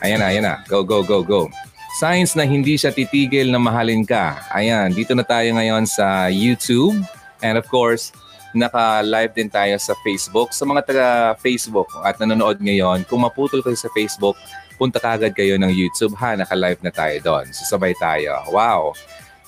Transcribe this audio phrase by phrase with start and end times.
[0.00, 0.54] Ayan na, ayan na.
[0.64, 1.52] Go, go, go, go.
[2.00, 4.40] Signs na hindi siya titigil na mahalin ka.
[4.54, 6.96] Ayan, dito na tayo ngayon sa YouTube.
[7.44, 8.14] And of course,
[8.56, 10.54] naka-live din tayo sa Facebook.
[10.56, 14.38] Sa mga taga-Facebook at nanonood ngayon, kung maputol kayo sa Facebook,
[14.80, 16.32] punta kagad kayo ng YouTube ha.
[16.38, 17.52] Naka-live na tayo doon.
[17.52, 18.40] Susabay tayo.
[18.48, 18.96] Wow!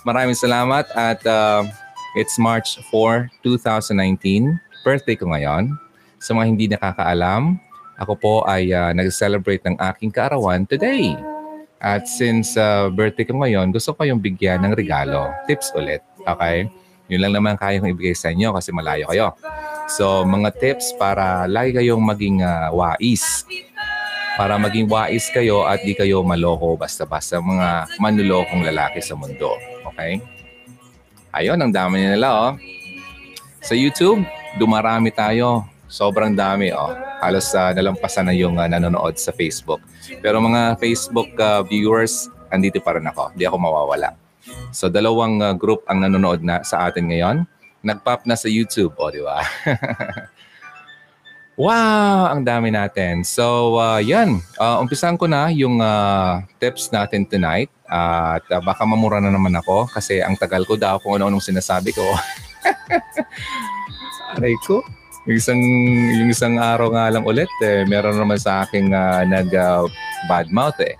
[0.02, 1.62] Maraming salamat at uh,
[2.18, 4.50] it's March 4, 2019.
[4.82, 5.72] Birthday ko ngayon.
[6.18, 7.58] Sa mga hindi nakakaalam,
[8.02, 11.14] ako po ay uh, nag-celebrate ng aking kaarawan today.
[11.82, 15.30] At since uh, birthday ko ngayon, gusto ko yung bigyan ng regalo.
[15.46, 16.02] Tips ulit.
[16.22, 16.70] Okay?
[17.10, 19.34] Yun lang naman kaya kong ibigay sa inyo kasi malayo kayo.
[19.90, 23.46] So, mga tips para lagi kayong maging uh, wais.
[24.38, 29.58] Para maging wais kayo at di kayo maloko basta-basta mga manlulokong lalaki sa mundo.
[29.92, 30.22] Okay?
[31.34, 32.52] Ayun, ang dami nila oh.
[33.62, 34.22] Sa YouTube,
[34.56, 35.71] dumarami tayo.
[35.92, 36.96] Sobrang dami oh.
[37.20, 39.84] Halos uh, nalampasan na yung uh, nanonood sa Facebook.
[40.24, 43.36] Pero mga Facebook uh, viewers, andito pa rin ako.
[43.36, 44.16] Hindi ako mawawala.
[44.72, 47.44] So dalawang uh, group ang nanonood na sa atin ngayon.
[47.84, 49.44] Nagpop na sa YouTube, oh, di ba?
[51.60, 53.20] wow, ang dami natin.
[53.20, 57.68] So uh, yan, uh, umpisan ko na yung uh, tips natin tonight.
[57.84, 61.44] Uh, at uh, baka mamura na naman ako kasi ang tagal ko daw kung ano-anong
[61.44, 62.00] sinasabi ko.
[64.40, 64.80] Aray ko.
[65.22, 65.62] Yung isang,
[66.18, 69.86] yung isang araw nga lang ulit, eh, meron naman sa aking uh, nag uh,
[70.26, 70.98] bad mouth eh.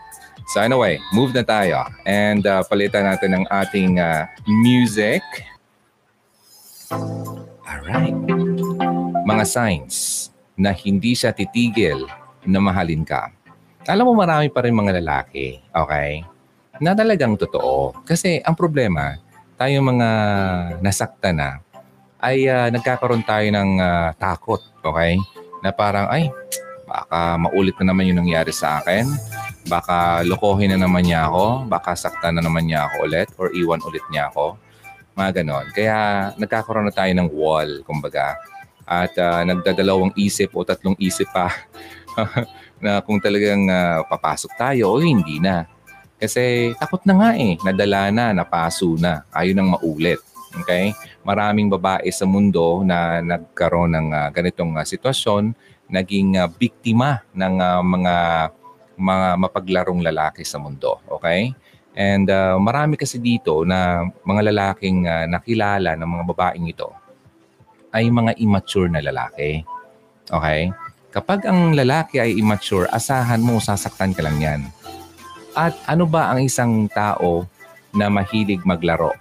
[0.55, 4.31] So anyway, move na tayo and uh, palitan natin ang ating uh,
[4.62, 5.23] music.
[7.67, 8.14] Alright.
[9.27, 12.07] Mga signs na hindi siya titigil
[12.47, 13.33] na mahalin ka.
[13.91, 16.23] Alam mo marami pa rin mga lalaki, okay?
[16.79, 18.05] Na talagang totoo.
[18.07, 19.19] Kasi ang problema,
[19.59, 20.09] tayo mga
[20.79, 21.59] nasakta na,
[22.23, 25.19] ay uh, nagkakaroon tayo ng uh, takot, okay?
[25.61, 26.31] Na parang, ay,
[26.87, 29.06] baka maulit na naman yung nangyari sa akin
[29.62, 33.79] Baka lokohin na naman niya ako, baka saktan na naman niya ako ulit or iwan
[33.87, 34.58] ulit niya ako.
[35.14, 35.67] Mga ganon.
[35.70, 35.97] Kaya
[36.35, 38.35] nagkakaroon na tayo ng wall, kumbaga.
[38.83, 41.52] At uh, nagdadalawang isip o tatlong isip pa
[42.83, 45.63] na kung talagang uh, papasok tayo o hindi na.
[46.18, 47.55] Kasi takot na nga eh.
[47.63, 49.23] Nadala na, napaso na.
[49.30, 50.18] Ayaw nang maulit.
[50.67, 50.91] Okay?
[51.23, 55.55] Maraming babae sa mundo na nagkaroon ng uh, ganitong uh, sitwasyon,
[55.87, 58.15] naging uh, biktima ng uh, mga
[58.99, 60.99] mga mapaglarong lalaki sa mundo.
[61.07, 61.55] Okay?
[61.93, 66.89] And uh, marami kasi dito na mga lalaking uh, nakilala ng mga babaeng ito
[67.93, 69.61] ay mga immature na lalaki.
[70.33, 70.73] Okay?
[71.13, 74.61] Kapag ang lalaki ay immature, asahan mo sasaktan ka lang yan.
[75.53, 77.45] At ano ba ang isang tao
[77.93, 79.13] na mahilig maglaro?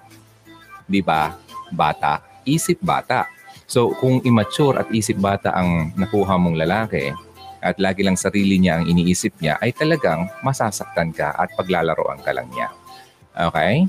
[0.87, 1.35] Di ba?
[1.71, 2.21] Bata.
[2.43, 3.27] Isip bata.
[3.65, 7.15] So kung immature at isip bata ang nakuha mong lalaki,
[7.61, 12.33] at lagi lang sarili niya ang iniisip niya, ay talagang masasaktan ka at paglalaroan ka
[12.33, 12.73] lang niya.
[13.37, 13.85] Okay?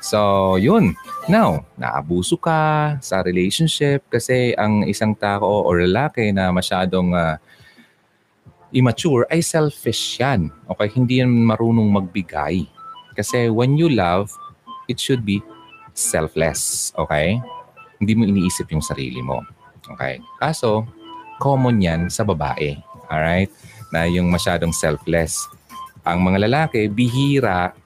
[0.00, 0.96] So, yun.
[1.28, 7.36] Now, naabuso ka sa relationship kasi ang isang tao o lalaki na masyadong uh,
[8.72, 10.48] immature ay selfish yan.
[10.72, 10.88] Okay?
[10.88, 12.64] Hindi yan marunong magbigay.
[13.12, 14.32] Kasi when you love,
[14.88, 15.44] it should be
[16.00, 16.90] selfless.
[16.96, 17.36] Okay?
[18.00, 19.44] Hindi mo iniisip yung sarili mo.
[19.84, 20.18] Okay?
[20.40, 20.88] Kaso,
[21.36, 22.80] common yan sa babae.
[23.12, 23.52] Alright?
[23.92, 25.44] Na yung masyadong selfless.
[26.04, 27.76] Ang mga lalaki, bihira,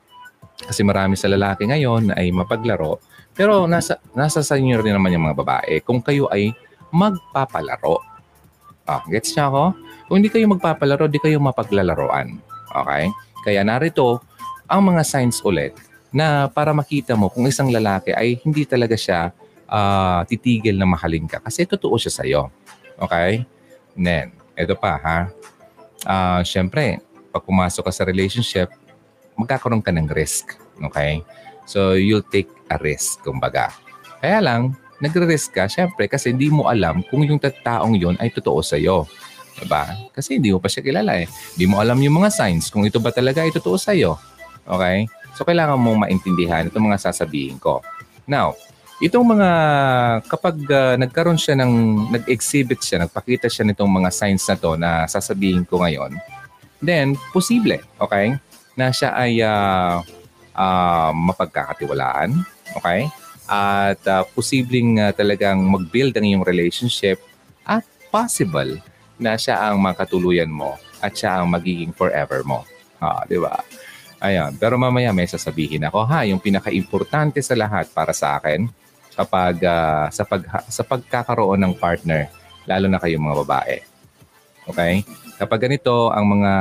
[0.54, 3.02] kasi marami sa lalaki ngayon ay mapaglaro.
[3.34, 5.82] Pero nasa, nasa sa inyo rin naman yung mga babae.
[5.82, 6.54] Kung kayo ay
[6.94, 7.98] magpapalaro.
[8.86, 9.74] Ah, gets niya ako?
[10.06, 12.38] Kung hindi kayo magpapalaro, di kayo mapaglalaroan.
[12.70, 13.10] Okay?
[13.42, 14.22] Kaya narito
[14.70, 15.74] ang mga signs ulit
[16.14, 19.34] na para makita mo kung isang lalaki ay hindi talaga siya
[19.66, 21.42] uh, titigil na mahalin ka.
[21.42, 22.42] Kasi totoo siya sa'yo.
[23.02, 23.42] Okay?
[23.98, 25.18] Then, ito pa ha.
[26.06, 27.02] Uh, Siyempre,
[27.34, 28.70] pag pumasok ka sa relationship,
[29.34, 30.54] magkakaroon ka ng risk.
[30.78, 31.26] Okay?
[31.66, 33.74] So, you'll take a risk, kumbaga.
[34.22, 38.62] Kaya lang, nagre-risk ka, syempre, kasi hindi mo alam kung yung taong yon ay totoo
[38.62, 39.10] sa'yo.
[39.58, 39.86] Diba?
[40.14, 41.26] Kasi hindi mo pa siya kilala eh.
[41.26, 44.14] Hindi mo alam yung mga signs kung ito ba talaga ay totoo sa'yo.
[44.62, 45.10] Okay?
[45.34, 47.82] So, kailangan mong maintindihan itong mga sasabihin ko.
[48.24, 48.54] Now,
[49.02, 49.50] Itong mga,
[50.30, 51.72] kapag uh, nagkaroon siya ng,
[52.14, 56.14] nag-exhibit siya, nagpakita siya nitong mga signs na to na sasabihin ko ngayon,
[56.78, 58.38] then, posible, okay,
[58.78, 59.98] na siya ay uh,
[60.54, 62.38] uh, mapagkakatiwalaan,
[62.78, 63.10] okay,
[63.50, 67.18] at uh, posibleng uh, talagang mag-build ang iyong relationship
[67.66, 67.82] at
[68.14, 68.78] possible
[69.18, 72.62] na siya ang makatuluyan mo at siya ang magiging forever mo.
[73.02, 73.58] Ha, di ba?
[74.22, 74.54] Ayan.
[74.56, 78.70] Pero mamaya may sasabihin ako, ha, yung pinaka-importante sa lahat para sa akin,
[79.14, 82.26] kapag uh, sa pag sa pagkakaroon ng partner
[82.66, 83.76] lalo na kayong mga babae.
[84.68, 85.04] Okay?
[85.36, 86.52] Kapag ganito, ang mga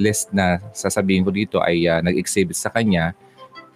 [0.00, 3.12] list na sasabihin ko dito ay uh, nag-exhibit sa kanya,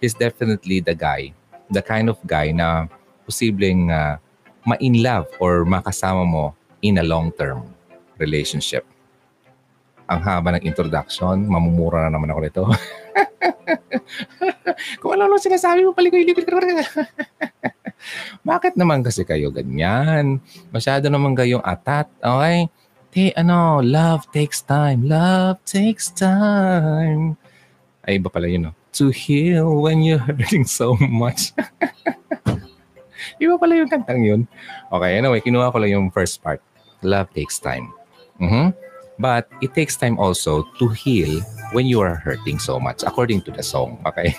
[0.01, 1.29] he's definitely the guy.
[1.69, 2.89] The kind of guy na
[3.29, 4.17] posibleng uh,
[4.65, 7.61] ma-in love or makasama mo in a long-term
[8.17, 8.85] relationship.
[10.09, 12.63] Ang haba ng introduction, mamumura na naman ako nito.
[15.01, 16.45] Kung ano lang sinasabi mo, paligoy-ligoy.
[18.49, 20.41] Bakit naman kasi kayo ganyan?
[20.69, 22.69] Masyado naman kayong atat, okay?
[23.15, 25.07] Te, ano, love takes time.
[25.07, 27.39] Love takes time.
[28.03, 28.73] Ay, iba pala yun, no?
[28.99, 31.55] To heal when you're hurting so much.
[33.43, 34.41] iba pala yung kantang yun.
[34.91, 36.59] Okay, anyway, kinuha ko lang yung first part.
[37.01, 37.91] Love takes time.
[38.39, 38.75] Mm-hmm.
[39.15, 41.39] But it takes time also to heal
[41.75, 43.99] when you are hurting so much, according to the song.
[44.07, 44.31] Okay?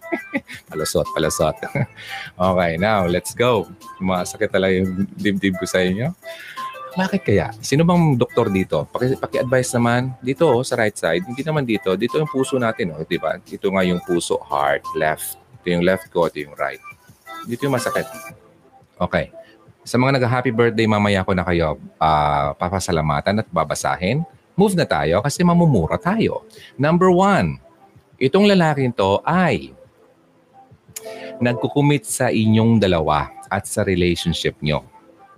[0.74, 1.54] palusot, palusot.
[2.50, 3.70] okay, now, let's go.
[4.02, 6.10] Masakit talaga yung dibdib ko sa inyo.
[6.98, 7.54] Bakit kaya?
[7.62, 8.86] Sino bang doktor dito?
[8.90, 11.22] Paki, paki-advise naman dito oh, sa right side.
[11.22, 11.94] Hindi naman dito.
[11.94, 13.38] Dito yung puso natin, oh, di ba?
[13.38, 15.38] Dito nga yung puso, heart, left.
[15.62, 16.82] Ito yung left ko, ito yung right.
[17.46, 18.06] Dito yung masakit.
[18.98, 19.30] Okay.
[19.86, 24.22] Sa mga nag-happy birthday, mamaya ko na kayo uh, papasalamatan at babasahin.
[24.54, 26.46] Move na tayo kasi mamumura tayo.
[26.78, 27.58] Number one,
[28.18, 29.74] itong lalaking to ay
[31.42, 34.86] nagkukumit sa inyong dalawa at sa relationship nyo.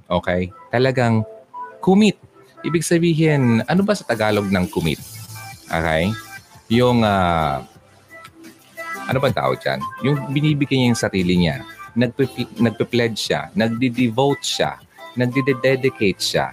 [0.07, 0.53] Okay?
[0.69, 1.25] Talagang
[1.81, 2.21] commit.
[2.61, 5.01] Ibig sabihin, ano ba sa Tagalog ng commit?
[5.67, 6.13] Okay?
[6.69, 7.65] Yung, uh,
[9.07, 9.81] ano ba tawag dyan?
[10.05, 11.57] Yung binibigyan niya yung sarili niya
[11.97, 14.77] nagpe-pledge siya, nagde-devote siya,
[15.17, 16.53] nagde-dedicate siya.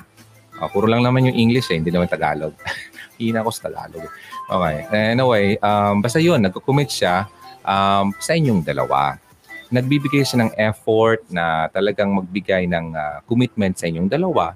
[0.63, 2.56] Oh, puro lang naman yung English eh, hindi naman Tagalog.
[3.19, 4.07] Hina ko sa Tagalog.
[4.48, 4.77] Okay.
[5.13, 7.27] Anyway, um, basta yun, nagko-commit siya
[7.68, 9.19] um, sa inyong dalawa.
[9.68, 14.56] Nagbibigay siya ng effort na talagang magbigay ng uh, commitment sa inyong dalawa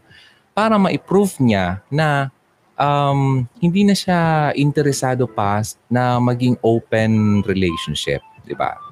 [0.56, 2.32] para ma-prove niya na
[2.80, 5.62] um, hindi na siya interesado pa
[5.92, 8.88] na maging open relationship, di ba?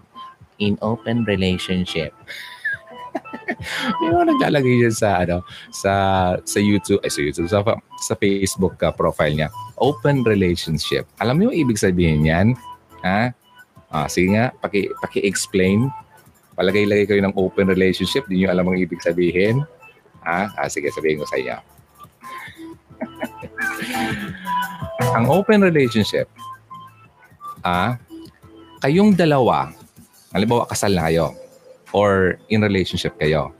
[0.59, 2.13] in open relationship.
[4.03, 5.41] Yung naglalagay dyan sa ano
[5.71, 5.91] sa
[6.43, 7.59] sa YouTube ay sa YouTube sa,
[8.03, 9.49] sa Facebook ka profile niya.
[9.79, 11.07] Open relationship.
[11.19, 12.47] Alam mo yung ibig sabihin niyan?
[13.03, 13.31] Ha?
[13.91, 15.87] Ah, sige nga paki paki-explain.
[16.55, 18.23] Palagay-lagay kayo ng open relationship.
[18.31, 19.63] Di niyo alam ang ibig sabihin.
[20.23, 20.51] Ha?
[20.55, 21.57] Ah, sige sabihin ko sa iyo
[25.17, 26.27] ang open relationship
[27.63, 27.97] ah
[28.83, 29.71] kayong dalawa
[30.31, 31.33] halimbawa kasal na kayo
[31.95, 33.55] or in relationship kayo,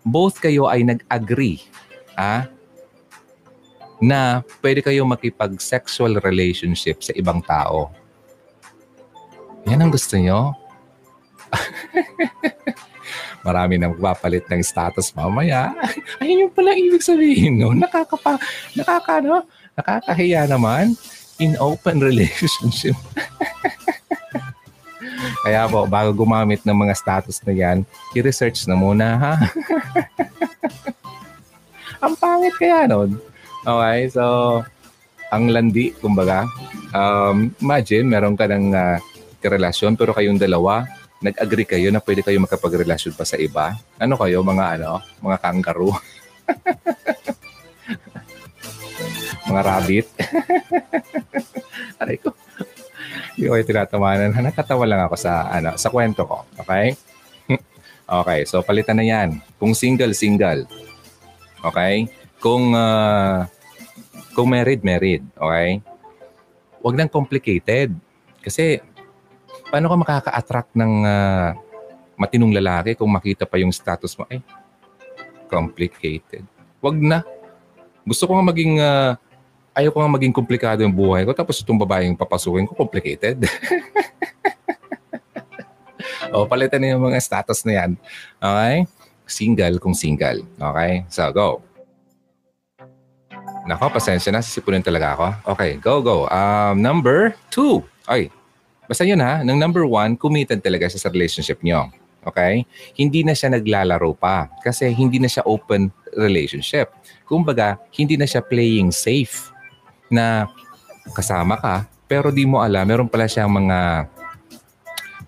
[0.00, 1.60] both kayo ay nag-agree
[2.16, 2.48] ah,
[4.00, 7.92] na pwede kayo makipag-sexual relationship sa ibang tao.
[9.68, 10.56] Yan ang gusto nyo?
[13.46, 15.76] Marami nang magpapalit ng status mamaya.
[16.22, 17.76] Ayun yung pala ibig sabihin, no?
[17.76, 18.40] Nakakapa,
[18.72, 19.44] nakaka, no?
[19.76, 20.96] Nakakahiya naman
[21.42, 22.96] in open relationship.
[25.44, 27.78] Kaya po, bago gumamit ng mga status na yan,
[28.14, 29.34] i-research na muna ha.
[32.04, 33.18] ang pangit kaya nun.
[33.66, 34.24] Okay, so
[35.28, 36.48] ang landi, kumbaga.
[36.94, 38.96] Um, imagine, meron ka ng uh,
[39.44, 40.88] relasyon pero kayong dalawa,
[41.20, 43.76] nag-agree kayo na pwede kayo makapagrelasyon pa sa iba.
[43.98, 45.92] Ano kayo, mga ano, mga kangaroo?
[49.50, 50.06] mga rabbit?
[52.00, 52.30] Aray ko.
[53.38, 54.34] Hindi ko kayo tinatawanan.
[54.34, 56.42] Nakatawa lang ako sa, ano, sa kwento ko.
[56.58, 56.98] Okay?
[58.18, 59.38] okay, so palitan na yan.
[59.62, 60.66] Kung single, single.
[61.62, 62.10] Okay?
[62.42, 63.46] Kung, uh,
[64.34, 65.22] kung married, married.
[65.38, 65.78] Okay?
[66.82, 67.94] Huwag nang complicated.
[68.42, 68.82] Kasi,
[69.70, 71.54] paano ka makaka-attract ng uh,
[72.18, 74.26] matinong lalaki kung makita pa yung status mo?
[74.26, 74.42] Ay,
[75.46, 76.42] complicated.
[76.82, 77.22] Huwag na.
[78.02, 79.14] Gusto ko nga maging uh,
[79.78, 83.38] ayaw ko nga maging komplikado yung buhay ko tapos itong babaeng papasukin ko, complicated.
[86.34, 87.90] o, palitan na yung mga status na yan.
[88.42, 88.74] Okay?
[89.22, 90.42] Single kung single.
[90.58, 91.06] Okay?
[91.06, 91.62] So, go.
[93.70, 94.42] Nako, pasensya na.
[94.42, 95.26] Sisipunin talaga ako.
[95.54, 96.26] Okay, go, go.
[96.26, 97.86] Um, number two.
[98.10, 98.34] Ay,
[98.90, 99.46] basta yun ha.
[99.46, 101.86] Nung number one, committed talaga siya sa relationship niyo.
[102.26, 102.66] Okay?
[102.98, 106.90] Hindi na siya naglalaro pa kasi hindi na siya open relationship.
[107.28, 109.54] Kumbaga, hindi na siya playing safe
[110.08, 110.48] na
[111.12, 114.08] kasama ka, pero di mo alam, meron pala siyang mga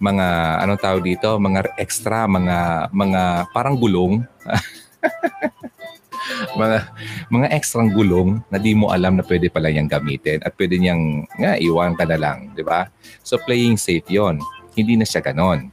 [0.01, 0.27] mga
[0.65, 4.25] anong tawag dito, mga extra, mga mga parang gulong.
[6.61, 6.89] mga
[7.29, 11.29] mga extra gulong na di mo alam na pwede pala niyang gamitin at pwede niyang
[11.37, 12.89] nga iwan ka na lang, di ba?
[13.21, 14.41] So playing safe 'yon.
[14.73, 15.69] Hindi na siya ganon.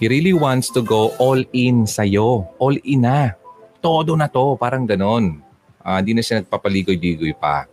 [0.00, 2.48] He really wants to go all in sa iyo.
[2.58, 3.36] All in na.
[3.78, 5.44] Todo na to, parang ganon.
[5.82, 7.66] Uh, hindi na siya nagpapaligoy-ligoy pa.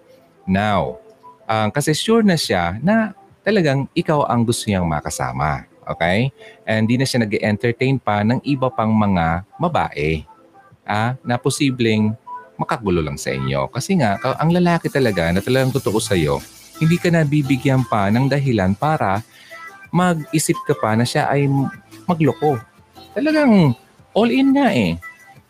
[0.49, 0.97] Now,
[1.45, 3.13] uh, kasi sure na siya na
[3.45, 5.69] talagang ikaw ang gusto niyang makasama.
[5.85, 6.33] Okay?
[6.65, 10.25] And hindi na siya nag entertain pa ng iba pang mga babae
[10.89, 12.17] ah, na posibleng
[12.57, 13.69] makagulo lang sa inyo.
[13.69, 16.41] Kasi nga, ang lalaki talaga na talagang totoo sa'yo,
[16.81, 19.23] hindi ka na bibigyan pa ng dahilan para
[19.93, 21.47] mag-isip ka pa na siya ay
[22.03, 22.59] magloko.
[23.15, 23.73] Talagang
[24.11, 24.99] all in nga eh.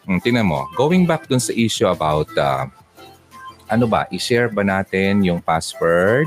[0.06, 2.70] Hmm, tingnan mo, going back dun sa issue about uh,
[3.70, 6.26] ano ba, i-share ba natin yung password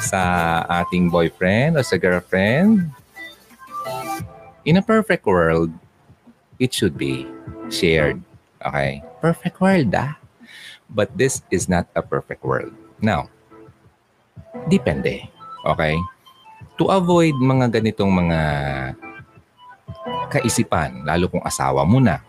[0.00, 2.88] sa ating boyfriend o sa girlfriend?
[4.64, 5.68] In a perfect world,
[6.56, 7.28] it should be
[7.68, 8.20] shared.
[8.64, 9.04] Okay?
[9.20, 10.16] Perfect world, ah.
[10.88, 12.72] But this is not a perfect world.
[12.98, 13.28] Now,
[14.66, 15.28] depende.
[15.64, 15.96] Okay?
[16.80, 18.40] To avoid mga ganitong mga
[20.32, 22.24] kaisipan, lalo kung asawa mo na,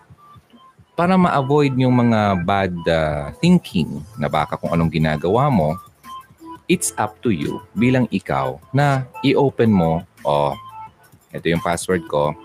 [1.01, 5.73] para ma-avoid yung mga bad uh, thinking na baka kung anong ginagawa mo,
[6.69, 10.53] it's up to you bilang ikaw na i-open mo, oh,
[11.33, 12.37] ito yung password ko,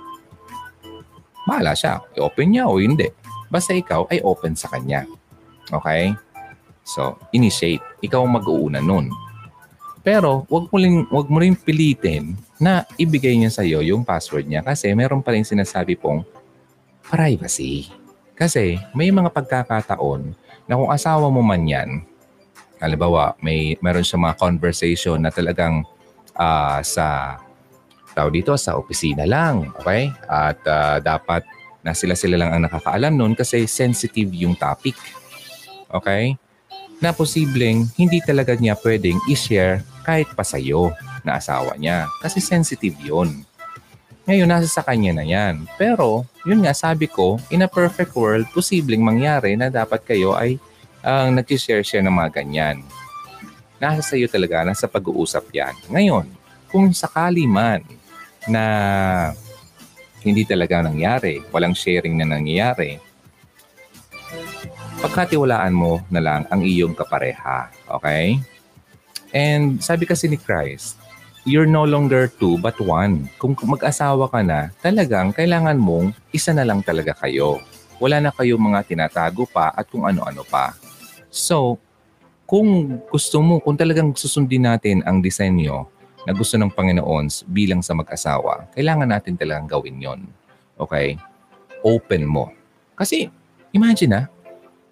[1.44, 2.00] bahala siya.
[2.16, 3.12] I-open niya o hindi.
[3.52, 5.04] Basta ikaw ay open sa kanya.
[5.68, 6.16] Okay?
[6.80, 7.84] So, initiate.
[8.00, 9.12] Ikaw mag-uuna nun.
[10.00, 14.48] Pero, wag mo, rin, wag mo rin pilitin na ibigay niya sa iyo yung password
[14.48, 16.24] niya kasi meron pa rin sinasabi pong
[17.04, 18.05] privacy.
[18.36, 20.36] Kasi may mga pagkakataon
[20.68, 22.04] na kung asawa mo man yan,
[22.76, 25.80] halimbawa, may meron siya mga conversation na talagang
[26.36, 27.40] uh, sa
[28.12, 30.12] tao dito sa opisina lang, okay?
[30.28, 31.44] At uh, dapat
[31.86, 34.98] na sila-sila lang ang nakakaalam noon kasi sensitive yung topic.
[35.86, 36.34] Okay?
[36.98, 40.90] Na posibleng hindi talaga niya pwedeng i-share kahit pa sa'yo
[41.22, 43.45] na asawa niya kasi sensitive yun.
[44.26, 45.70] Ngayon, nasa sa kanya na yan.
[45.78, 50.58] Pero, yun nga, sabi ko, in a perfect world, posibleng mangyari na dapat kayo ay
[51.06, 52.82] ang uh, nag-share siya ng mga ganyan.
[53.78, 55.74] Nasa sa iyo talaga, nasa pag-uusap yan.
[55.86, 56.26] Ngayon,
[56.66, 57.86] kung sakali man
[58.50, 58.64] na
[60.26, 62.98] hindi talaga nangyari, walang sharing na nangyayari,
[64.98, 67.70] pagkatiwalaan mo na lang ang iyong kapareha.
[68.02, 68.42] Okay?
[69.30, 70.98] And sabi kasi ni Christ,
[71.46, 73.30] you're no longer two but one.
[73.38, 77.62] Kung mag-asawa ka na, talagang kailangan mong isa na lang talaga kayo.
[78.02, 80.74] Wala na kayo mga tinatago pa at kung ano-ano pa.
[81.30, 81.78] So,
[82.44, 85.86] kung gusto mo, kung talagang susundin natin ang disenyo
[86.26, 90.20] na gusto ng Panginoon bilang sa mag-asawa, kailangan natin talagang gawin yon.
[90.74, 91.14] Okay?
[91.86, 92.50] Open mo.
[92.98, 93.30] Kasi,
[93.70, 94.22] imagine na,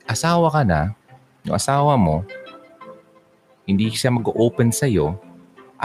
[0.07, 0.95] asawa ka na,
[1.43, 2.23] yung asawa mo,
[3.67, 5.19] hindi siya mag-open sa'yo,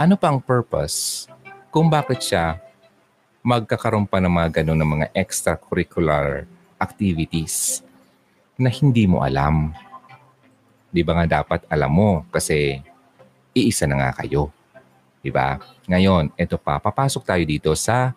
[0.00, 1.28] ano pa ang purpose
[1.68, 2.56] kung bakit siya
[3.44, 6.48] magkakaroon pa ng mga ganun ng mga extracurricular
[6.80, 7.84] activities
[8.56, 9.76] na hindi mo alam.
[10.88, 12.80] Di ba nga dapat alam mo kasi
[13.52, 14.48] iisa na nga kayo.
[15.20, 15.60] Di ba?
[15.84, 18.16] Ngayon, ito pa, papasok tayo dito sa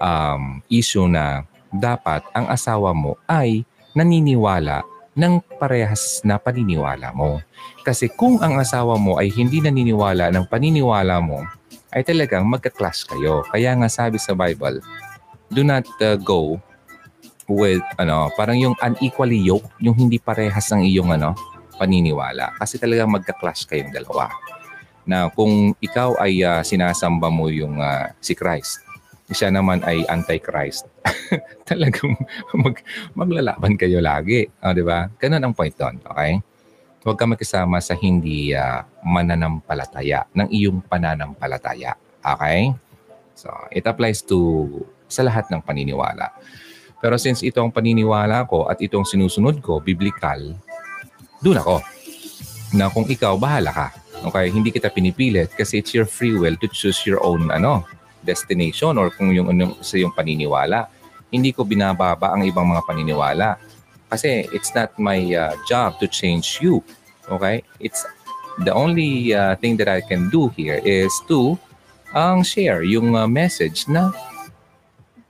[0.00, 4.80] um, issue na dapat ang asawa mo ay naniniwala
[5.18, 7.42] ng parehas na paniniwala mo.
[7.82, 11.42] Kasi kung ang asawa mo ay hindi naniniwala ng paniniwala mo,
[11.90, 13.42] ay talagang magka-clash kayo.
[13.50, 14.78] Kaya nga sabi sa Bible,
[15.50, 16.62] do not uh, go
[17.50, 21.34] with ano, parang yung unequally yoked, yung hindi parehas ng iyong ano,
[21.74, 22.54] paniniwala.
[22.54, 24.30] Kasi talagang magka-clash kayong dalawa
[25.08, 28.84] na kung ikaw ay uh, sinasamba mo yung uh, si Christ,
[29.28, 30.88] siya naman ay anti-Christ.
[31.68, 32.16] Talagang
[32.56, 32.80] mag,
[33.12, 34.48] maglalaban kayo lagi.
[34.64, 35.12] O, oh, di ba?
[35.20, 36.00] Ganun ang point doon.
[36.00, 36.40] Okay?
[37.04, 41.92] Huwag ka magkasama sa hindi uh, mananampalataya ng iyong pananampalataya.
[42.24, 42.72] Okay?
[43.36, 44.66] So, it applies to
[45.08, 46.32] sa lahat ng paniniwala.
[46.98, 50.56] Pero since ito ang paniniwala ko at itong sinusunod ko, biblical,
[51.38, 51.76] doon ako.
[52.74, 53.88] Na kung ikaw, bahala ka.
[54.18, 57.86] Okay, hindi kita pinipilit kasi it's your free will to choose your own ano,
[58.24, 60.90] destination or kung yung ano sa yung paniniwala.
[61.28, 63.60] Hindi ko binababa ang ibang mga paniniwala
[64.08, 66.80] kasi it's not my uh, job to change you.
[67.28, 67.60] Okay?
[67.76, 68.02] It's
[68.64, 71.60] the only uh, thing that I can do here is to
[72.16, 74.08] ang um, share yung uh, message na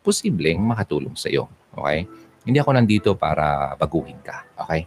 [0.07, 1.51] posibleng makatulong sa iyo.
[1.75, 2.07] Okay?
[2.47, 4.47] Hindi ako nandito para baguhin ka.
[4.63, 4.87] Okay?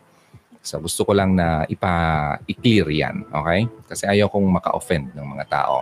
[0.62, 3.65] So gusto ko lang na ipa i-clear 'yan, okay?
[3.89, 5.81] Kasi ayaw kong maka-offend ng mga tao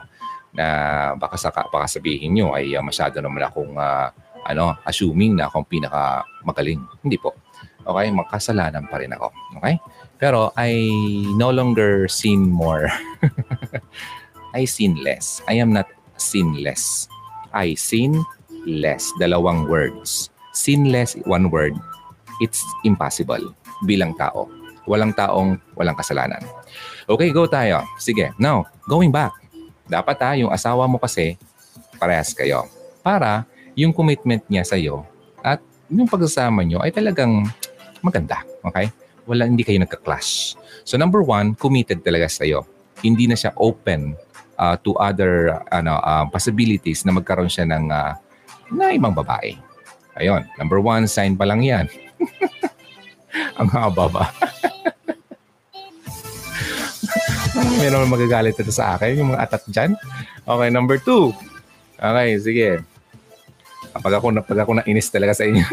[0.54, 0.66] na
[1.14, 4.10] baka saka baka sabihin niyo ay uh, masyado naman akong uh,
[4.48, 6.82] ano, assuming na akong pinaka magaling.
[7.04, 7.36] Hindi po.
[7.86, 9.32] Okay, magkasalanan pa rin ako.
[9.62, 9.76] Okay?
[10.20, 10.76] Pero I
[11.40, 12.92] no longer sin more.
[14.58, 15.40] I sin less.
[15.48, 15.88] I am not
[16.18, 17.08] sinless.
[17.54, 18.20] I sin
[18.68, 19.10] less.
[19.18, 20.30] Dalawang words.
[20.52, 21.78] Sinless, one word.
[22.44, 23.56] It's impossible.
[23.88, 24.52] bilang tao.
[24.90, 26.42] Walang taong walang kasalanan.
[27.08, 27.86] Okay, go tayo.
[28.02, 29.32] Sige, now, going back.
[29.90, 31.36] Dapat ha, yung asawa mo kasi,
[31.98, 32.70] parehas kayo.
[33.02, 33.44] Para
[33.74, 35.02] yung commitment niya sa'yo
[35.42, 37.50] at yung pagsasama nyo ay talagang
[38.06, 38.46] maganda.
[38.62, 38.94] Okay?
[39.26, 40.54] Wala, hindi kayo nagka-clash.
[40.86, 42.64] So number one, committed talaga sa'yo.
[43.02, 44.14] Hindi na siya open
[44.60, 48.14] uh, to other ano uh, possibilities na magkaroon siya ng uh,
[48.76, 49.58] na ibang babae.
[50.20, 51.88] Ayun, number one, sign pa lang yan.
[53.60, 54.26] Ang haba ba?
[57.60, 59.92] Meron magagalit ito sa akin, yung mga atat dyan.
[60.48, 61.36] Okay, number two.
[62.00, 62.70] Okay, sige.
[64.00, 65.64] Pag ako, pag ako nainis talaga sa inyo.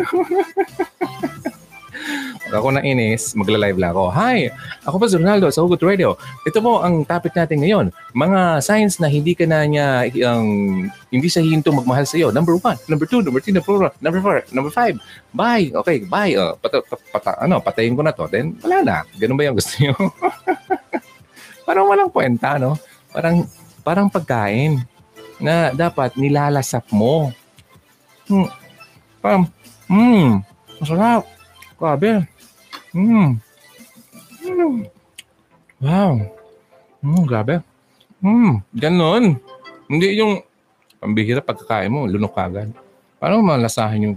[2.47, 4.11] pag ako nainis, magla-live lang ako.
[4.11, 4.51] Hi!
[4.83, 6.19] Ako pa si Ronaldo sa Hugot Radio.
[6.43, 7.95] Ito po ang topic natin ngayon.
[8.15, 12.35] Mga signs na hindi ka na niya, um, hindi sa hinto magmahal sa iyo.
[12.35, 14.99] Number one, number two, number three, number four, number four, number five.
[15.31, 15.71] Bye!
[15.85, 16.35] Okay, bye.
[16.35, 16.83] Uh, pata,
[17.15, 18.27] pata, ano, patayin ko na to.
[18.27, 18.97] Then, wala na.
[19.21, 19.95] Ganun ba yung gusto niyo?
[21.67, 22.79] parang walang kwenta, no?
[23.11, 23.43] Parang,
[23.83, 24.81] parang pagkain
[25.43, 27.35] na dapat nilalasap mo.
[28.31, 28.49] Hmm.
[29.19, 29.45] Parang,
[29.91, 30.41] hmm,
[30.79, 31.27] masarap.
[31.77, 32.25] Grabe.
[32.95, 33.37] Hmm.
[34.41, 34.87] Hmm.
[35.83, 36.13] Wow.
[37.05, 37.61] Hmm, grabe.
[38.25, 39.37] Hmm, ganun.
[39.87, 40.41] Hindi yung
[40.97, 42.73] pambihira pagkakain mo, lunok agad.
[43.21, 44.17] Paano malasahin yung...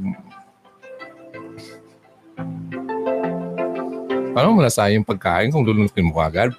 [4.31, 6.55] Paano malasahin yung pagkain kung lulunukin mo agad?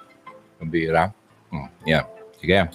[0.61, 1.09] Pambihira.
[1.49, 2.05] Hmm, yeah.
[2.37, 2.69] Sige.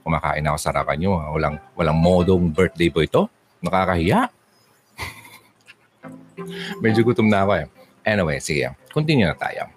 [0.00, 1.12] Kumakain ako sa harapan nyo.
[1.36, 3.22] Walang, walang modong birthday po ito.
[3.60, 4.32] Nakakahiya.
[6.82, 7.66] Medyo gutom na ako eh.
[8.08, 8.72] Anyway, sige.
[8.88, 9.68] Continue na tayo.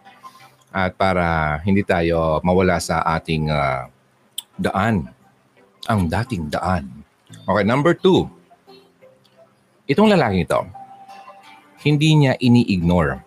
[0.72, 3.90] At para hindi tayo mawala sa ating uh,
[4.56, 5.12] daan.
[5.92, 7.04] Ang dating daan.
[7.44, 8.30] Okay, number two.
[9.90, 10.62] Itong lalaki ito,
[11.82, 13.26] hindi niya ini-ignore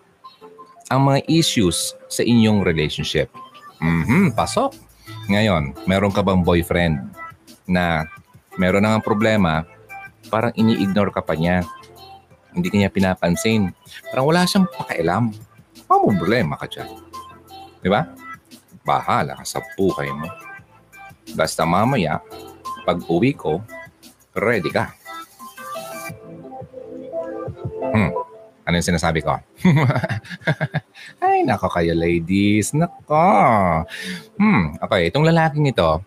[0.87, 3.27] ang mga issues sa inyong relationship.
[3.83, 4.71] Mm-hmm, pasok.
[5.27, 7.03] Ngayon, meron ka bang boyfriend
[7.67, 8.07] na
[8.55, 9.67] meron na problema,
[10.31, 11.67] parang ini-ignore ka pa niya
[12.53, 13.73] hindi kanya pinapansin.
[14.13, 15.33] Parang wala siyang pakialam.
[15.89, 16.89] Ano problema ka dyan?
[17.81, 18.07] Di ba?
[18.85, 20.29] Bahala ka sa buhay mo.
[21.33, 22.21] Basta mamaya,
[22.85, 23.59] pag uwi ko,
[24.37, 24.93] ready ka.
[27.93, 28.11] Hmm.
[28.63, 29.35] Ano yung sinasabi ko?
[31.23, 32.71] Ay, nako kayo ladies.
[32.71, 33.83] Nako.
[34.39, 34.79] Hmm.
[34.79, 35.99] Okay, itong lalaking ito,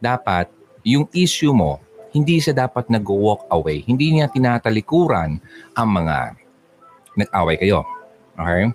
[0.00, 0.48] dapat
[0.86, 1.82] yung issue mo,
[2.16, 3.84] hindi siya dapat nag-walk away.
[3.84, 5.36] Hindi niya tinatalikuran
[5.76, 6.32] ang mga
[7.12, 7.84] nag-away kayo.
[8.40, 8.72] Okay?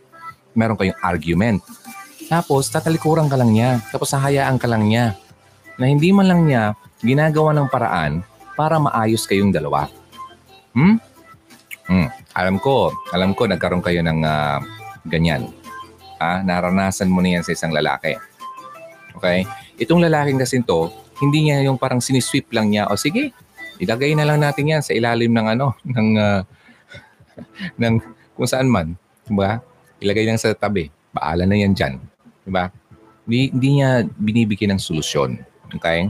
[0.53, 1.59] Meron kayong argument.
[2.29, 3.81] Tapos, tatalikuran ka lang niya.
[3.89, 5.17] Tapos, hahayaan ka lang niya.
[5.81, 8.21] Na hindi man lang niya ginagawa ng paraan
[8.53, 9.89] para maayos kayong dalawa.
[10.77, 11.01] Hmm?
[11.89, 12.07] Hmm.
[12.31, 14.63] Alam ko, alam ko nagkaroon kayo ng uh,
[15.03, 15.51] ganyan.
[16.21, 18.15] Ah, naranasan mo na yan sa isang lalaki.
[19.19, 19.43] Okay?
[19.81, 20.87] Itong lalaking kasi to,
[21.19, 23.33] hindi niya yung parang sinisweep lang niya, o sige,
[23.81, 26.41] ilagay na lang natin yan sa ilalim ng ano, ng, uh,
[27.81, 27.95] ng
[28.37, 28.95] kung saan man.
[29.27, 29.59] Diba?
[29.99, 30.87] Ilagay lang sa tabi.
[31.11, 31.99] Baala na yan dyan.
[32.47, 32.71] Diba?
[33.27, 35.41] Hindi, hindi niya binibigyan ng solusyon.
[35.75, 36.07] Okay?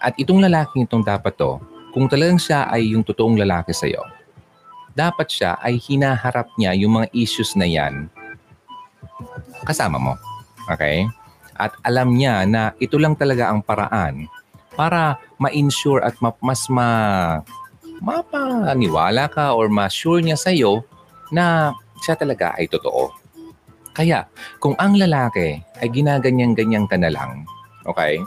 [0.00, 1.60] At itong lalaki itong dapat to,
[1.92, 4.00] kung talagang siya ay yung totoong lalaki sa'yo,
[4.92, 8.08] dapat siya ay hinaharap niya yung mga issues na yan
[9.62, 10.14] kasama mo.
[10.70, 11.06] Okay?
[11.56, 14.26] at alam niya na ito lang talaga ang paraan
[14.72, 16.88] para ma-ensure at ma- mas ma
[18.02, 20.82] mapaniwala ka or ma-sure niya sa iyo
[21.30, 21.70] na
[22.02, 23.14] siya talaga ay totoo.
[23.92, 24.26] Kaya,
[24.58, 27.46] kung ang lalaki ay ginaganyan-ganyan ka na lang,
[27.86, 28.18] okay,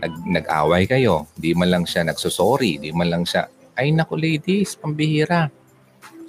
[0.00, 4.78] nag, nag-away kayo, di man lang siya nagsosorry, di man lang siya, ay naku ladies,
[4.78, 5.50] pambihira.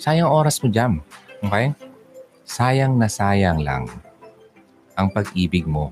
[0.01, 0.99] Sayang oras mo dyan.
[1.41, 1.71] Okay?
[2.45, 3.89] Sayang na sayang lang
[4.95, 5.91] ang pag-ibig mo.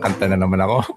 [0.00, 0.78] Kanta na naman ako.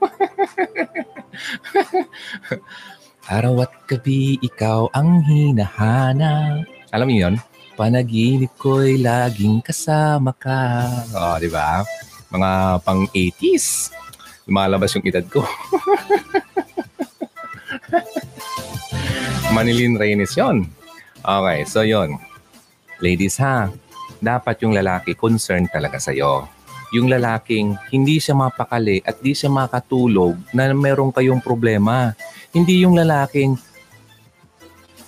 [3.33, 6.59] Araw at gabi, ikaw ang hinahana.
[6.91, 7.35] Alam niyo yun?
[7.73, 10.85] Panaginip ko'y laging kasama ka.
[11.15, 11.81] Oh, di ba?
[12.29, 13.89] Mga pang 80s.
[14.45, 15.41] Lumalabas yung edad ko.
[19.54, 20.65] Manilin Reynes yon.
[21.24, 22.17] Okay, so yon.
[23.04, 23.69] Ladies ha,
[24.24, 26.48] dapat yung lalaki concerned talaga sa'yo.
[26.96, 32.15] Yung lalaking hindi siya mapakali at di siya makatulog na meron kayong problema.
[32.56, 33.60] Hindi yung lalaking,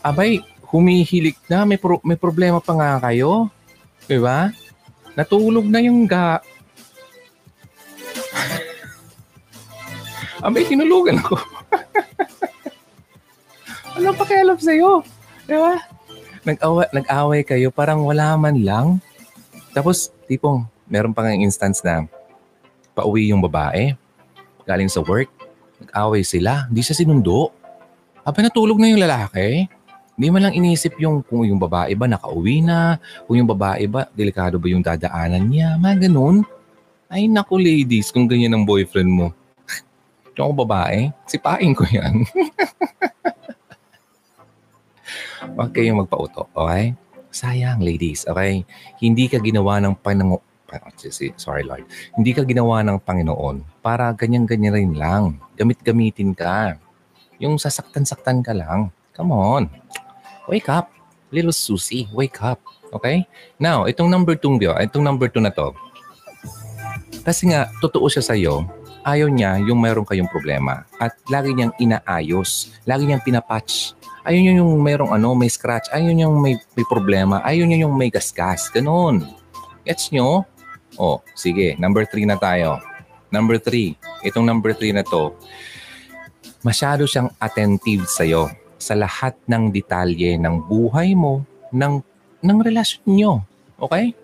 [0.04, 3.48] abay, humihilik na, may, pro- may problema pa nga kayo.
[4.06, 4.52] Di ba?
[5.16, 6.44] Natulog na yung ga...
[10.46, 11.55] abay, tinulugan ako.
[13.96, 15.02] Ano pakialam sa'yo?
[15.48, 15.96] Di ba?
[16.46, 18.88] nag-away, nag-away kayo, parang wala man lang.
[19.74, 22.06] Tapos, tipong, meron pa nga instance na
[22.94, 23.98] pauwi yung babae,
[24.64, 25.28] galing sa work,
[25.82, 27.52] nag-away sila, hindi siya sinundo.
[28.24, 29.68] Aba, natulog na yung lalaki.
[30.16, 32.96] Hindi man lang inisip yung kung yung babae ba nakauwi na,
[33.28, 36.48] kung yung babae ba, delikado ba yung dadaanan niya, mga ganun.
[37.12, 39.28] Ay naku ladies, kung ganyan ang boyfriend mo.
[40.34, 42.24] Kung ako babae, sipain ko yan.
[45.54, 46.98] Huwag kayong magpauto, okay?
[47.30, 48.66] Sayang, ladies, okay?
[48.98, 50.42] Hindi ka ginawa ng Panginoon,
[51.38, 51.86] sorry Lord,
[52.18, 55.38] hindi ka ginawa ng Panginoon para ganyan-ganyan rin lang.
[55.54, 56.82] Gamit-gamitin ka.
[57.38, 58.90] Yung sasaktan-saktan ka lang.
[59.14, 59.70] Come on.
[60.50, 60.90] Wake up.
[61.30, 62.58] Little Susie, wake up.
[62.90, 63.30] Okay?
[63.62, 64.58] Now, itong number 2,
[64.90, 65.76] itong number 2 na to,
[67.26, 68.66] kasi nga, totoo siya sa'yo,
[69.06, 73.94] ayaw niya yung meron kayong problema at lagi niyang inaayos, lagi niyang pinapatch.
[74.26, 78.74] Niya yung merong ano, may scratch, niya yung may, may problema, niya yung may gasgas.
[78.74, 79.22] Ganun.
[79.86, 80.42] Gets nyo?
[80.98, 82.82] Oh, sige, number 3 na tayo.
[83.30, 85.36] Number 3, itong number 3 na to,
[86.66, 88.50] masyado siyang attentive sa'yo
[88.82, 92.02] sa lahat ng detalye ng buhay mo, ng,
[92.42, 93.34] ng relasyon nyo.
[93.78, 94.16] Okay?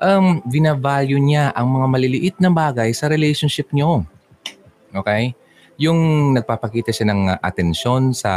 [0.00, 4.04] Um, binavalue niya ang mga maliliit na bagay sa relationship nyo.
[4.94, 5.36] Okay?
[5.76, 8.32] Yung nagpapakita siya ng uh, atensyon sa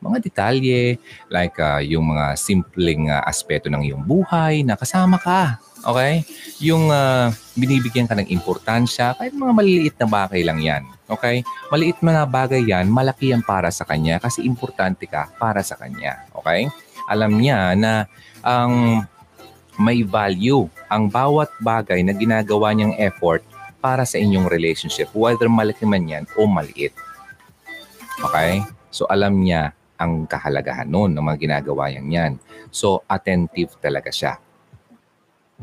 [0.00, 0.96] mga detalye,
[1.28, 5.60] like uh, yung mga simpleng uh, aspeto ng iyong buhay na kasama ka.
[5.84, 6.24] Okay?
[6.60, 10.82] Yung uh, binibigyan ka ng importansya, kahit mga maliliit na bagay lang yan.
[11.08, 11.44] Okay?
[11.68, 16.28] Maliit na bagay yan, malaki yan para sa kanya kasi importante ka para sa kanya.
[16.36, 16.68] Okay?
[17.08, 18.08] Alam niya na
[18.40, 19.04] ang
[19.80, 23.40] may value ang bawat bagay na ginagawa niyang effort
[23.80, 26.92] para sa inyong relationship, whether malaki man yan o maliit.
[28.20, 28.60] Okay?
[28.92, 32.32] So alam niya ang kahalagahan noon ng mga ginagawa niyang yan.
[32.72, 34.40] So attentive talaga siya.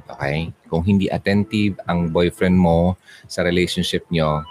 [0.05, 0.53] Okay?
[0.69, 2.93] Kung hindi attentive ang boyfriend mo
[3.25, 4.45] sa relationship nyo,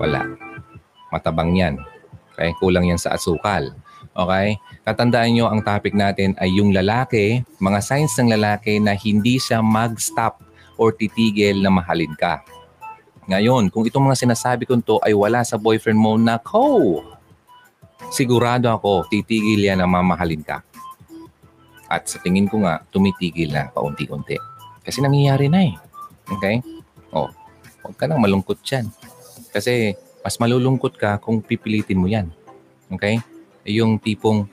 [0.00, 0.24] wala.
[1.12, 1.76] Matabang yan.
[2.32, 2.56] Okay?
[2.56, 3.76] Kulang yan sa asukal.
[4.16, 4.56] Okay?
[4.88, 9.60] Tatandaan nyo, ang topic natin ay yung lalaki, mga signs ng lalaki na hindi siya
[9.60, 10.40] mag-stop
[10.80, 12.40] or titigil na mahalin ka.
[13.28, 17.04] Ngayon, kung itong mga sinasabi ko to ay wala sa boyfriend mo, nako!
[18.08, 20.64] Sigurado ako, titigil yan na mamahalin ka.
[21.92, 24.40] At sa tingin ko nga, tumitigil na paunti-unti.
[24.80, 25.76] Kasi nangyayari na eh.
[26.24, 26.64] Okay?
[27.12, 27.30] O, oh,
[27.84, 28.88] huwag ka nang malungkot dyan.
[29.52, 29.92] Kasi
[30.24, 32.32] mas malulungkot ka kung pipilitin mo yan.
[32.88, 33.20] Okay?
[33.68, 34.48] Yung tipong,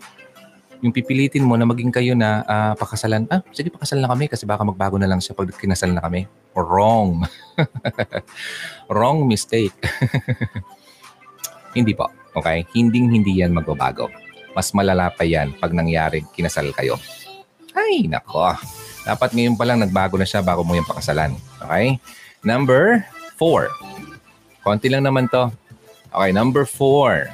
[0.85, 4.45] yung pipilitin mo na maging kayo na uh, pakasalan, ah, sige pakasal na kami kasi
[4.45, 6.29] baka magbago na lang siya pag kinasal na kami.
[6.53, 7.25] Wrong.
[8.93, 9.73] Wrong mistake.
[11.77, 12.05] hindi po.
[12.37, 12.69] Okay?
[12.77, 14.13] Hinding-hindi yan magbabago.
[14.53, 17.01] Mas malala pa yan pag nangyari kinasal kayo.
[17.73, 18.53] Ay, nako.
[19.09, 21.33] Dapat ngayon pa lang nagbago na siya bago mo yung pakasalan.
[21.65, 21.97] Okay?
[22.45, 23.01] Number
[23.41, 23.73] four.
[24.61, 25.49] Konti lang naman to.
[26.13, 27.25] Okay, number four.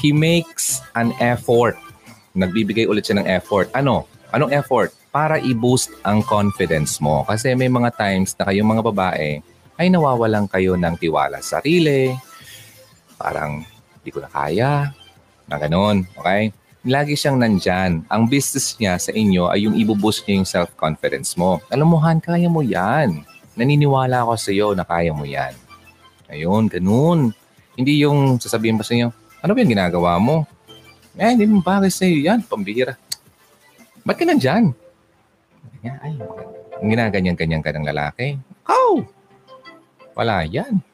[0.00, 1.76] He makes an effort.
[2.36, 3.72] Nagbibigay ulit siya ng effort.
[3.72, 4.04] Ano?
[4.30, 4.92] Anong effort?
[5.08, 7.24] Para i-boost ang confidence mo.
[7.24, 9.40] Kasi may mga times na kayong mga babae
[9.80, 12.12] ay nawawalan kayo ng tiwala sa sarili.
[13.16, 14.92] Parang, hindi ko na kaya.
[15.48, 16.04] Na ganun.
[16.20, 16.52] Okay?
[16.86, 18.06] lagi siyang nandyan.
[18.06, 21.58] Ang business niya sa inyo ay yung ibuboost niya yung self-confidence mo.
[21.68, 23.26] Alam mo, Han, kaya mo yan.
[23.58, 25.52] Naniniwala ako sa iyo na kaya mo yan.
[26.30, 27.34] Ayun, ganun.
[27.74, 29.10] Hindi yung sasabihin pa sa inyo,
[29.42, 30.46] ano ba yung ginagawa mo?
[31.16, 33.00] Eh, hindi mo bagay sa iyo yan, pambihira.
[34.04, 34.76] Ba't ka nandyan?
[35.80, 36.14] Ay,
[36.76, 38.36] ang ginaganyan-ganyan ka ng lalaki.
[38.68, 39.00] Oh!
[40.12, 40.84] Wala yan.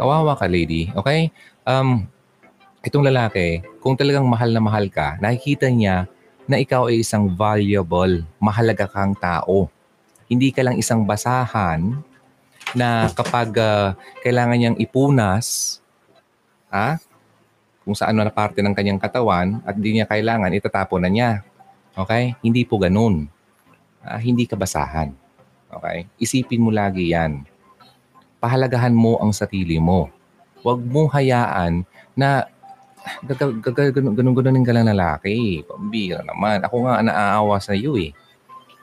[0.00, 0.88] Kawawa ka, lady.
[0.96, 1.28] Okay?
[1.68, 2.08] Um,
[2.80, 6.08] itong lalaki, kung talagang mahal na mahal ka, nakikita niya
[6.48, 9.68] na ikaw ay isang valuable, mahalaga kang tao.
[10.24, 12.00] Hindi ka lang isang basahan
[12.72, 13.92] na kapag uh,
[14.24, 15.78] kailangan niyang ipunas,
[16.72, 16.96] ha,
[17.88, 21.30] kung saan na parte ng kanyang katawan at hindi niya kailangan, itatapon na niya.
[21.96, 22.36] Okay?
[22.44, 23.32] Hindi po ganun.
[24.04, 25.16] Uh, hindi ka basahan.
[25.72, 26.04] Okay?
[26.20, 27.48] Isipin mo lagi yan.
[28.44, 30.12] Pahalagahan mo ang sarili mo.
[30.60, 32.44] Huwag mo hayaan na
[33.24, 35.64] ganun-ganunin ka lang lalaki.
[35.64, 36.60] Pambira naman.
[36.68, 38.12] Ako nga naaawa sa iyo eh.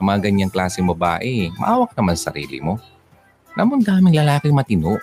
[0.02, 1.54] Mga ganyang klaseng babae.
[1.62, 2.82] Maawak naman sa sarili mo.
[3.54, 4.98] Naman daming lalaki matino.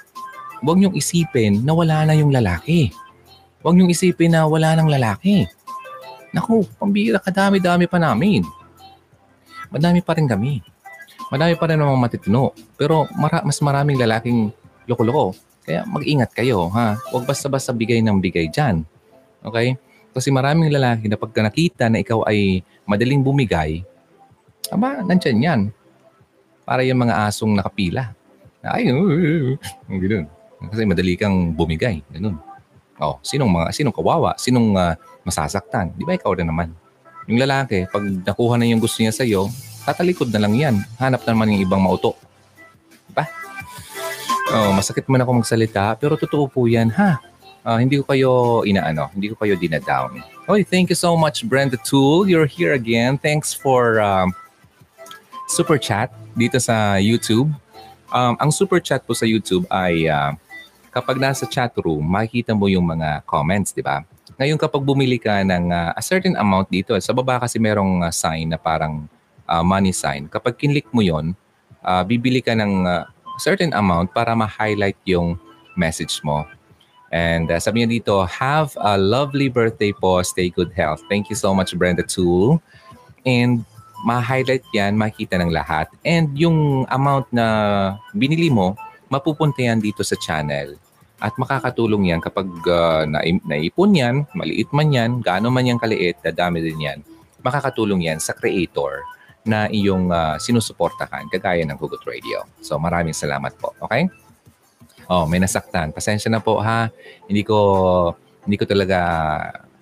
[0.60, 2.92] Huwag niyong isipin na wala na yung lalaki.
[3.64, 5.48] Huwag niyong isipin na wala nang lalaki.
[6.36, 8.44] Naku, pambira kadami-dami pa namin.
[9.72, 10.60] Madami pa rin kami.
[11.32, 12.52] Madami pa rin namang matitino.
[12.76, 14.52] Pero mara- mas maraming lalaking
[14.84, 15.32] loko-loko.
[15.64, 17.00] Kaya mag-ingat kayo, ha?
[17.16, 18.84] Huwag basta-basta bigay ng bigay dyan.
[19.40, 19.80] Okay?
[20.12, 23.82] Kasi maraming lalaki na pagka nakita na ikaw ay madaling bumigay,
[24.70, 25.62] aba, nandyan yan.
[26.64, 28.14] Para yung mga asong nakapila.
[28.64, 30.28] Ay, ganun.
[30.72, 32.00] Kasi madali kang bumigay.
[32.12, 32.40] Ganun.
[33.02, 34.94] Oh, sinong mga sinong kawawa, sinong uh,
[35.26, 35.94] masasaktan?
[35.98, 36.70] Di ba ikaw rin naman?
[37.26, 39.50] Yung lalaki, pag nakuha na yung gusto niya sa iyo,
[39.88, 40.76] tatalikod na lang yan.
[41.00, 42.14] Hanap na naman yung ibang mauto.
[43.10, 43.26] Di ba?
[44.54, 47.18] Oh, masakit man ako magsalita, pero totoo po yan, ha?
[47.64, 48.32] Uh, hindi ko kayo
[48.68, 50.20] inaano, hindi ko kayo dinadown.
[50.44, 52.28] Okay, thank you so much, Brenda Tool.
[52.28, 53.16] You're here again.
[53.16, 54.36] Thanks for um,
[55.48, 57.48] super chat dito sa YouTube.
[58.12, 60.36] Um, ang super chat po sa YouTube ay uh,
[60.94, 64.06] kapag nasa chat room, makikita mo yung mga comments, di ba?
[64.38, 68.14] Ngayon kapag bumili ka ng uh, a certain amount dito, sa baba kasi merong uh,
[68.14, 69.10] sign na parang
[69.50, 70.30] uh, money sign.
[70.30, 71.34] Kapag kinlik mo yon,
[71.82, 73.04] uh, bibili ka ng uh,
[73.42, 75.36] certain amount para ma-highlight yung
[75.74, 76.46] message mo.
[77.14, 80.22] And uh, sabi niya dito, have a lovely birthday po.
[80.26, 81.02] Stay good health.
[81.10, 82.58] Thank you so much, Brenda Tool.
[83.26, 83.66] And
[84.02, 85.94] ma-highlight yan, makita ng lahat.
[86.02, 87.46] And yung amount na
[88.18, 88.74] binili mo,
[89.14, 90.74] mapupunta yan dito sa channel.
[91.22, 93.06] At makakatulong yan kapag uh,
[93.46, 97.00] naipon yan, maliit man yan, gaano man yan kaliit, dadami din yan.
[97.46, 99.06] Makakatulong yan sa creator
[99.48, 102.44] na iyong uh, sinusuportahan, kagaya ng Hugot Radio.
[102.60, 103.72] So maraming salamat po.
[103.88, 104.12] Okay?
[105.08, 105.92] Oh, may nasaktan.
[105.92, 106.88] Pasensya na po ha.
[107.28, 107.58] Hindi ko
[108.44, 109.00] hindi ko talaga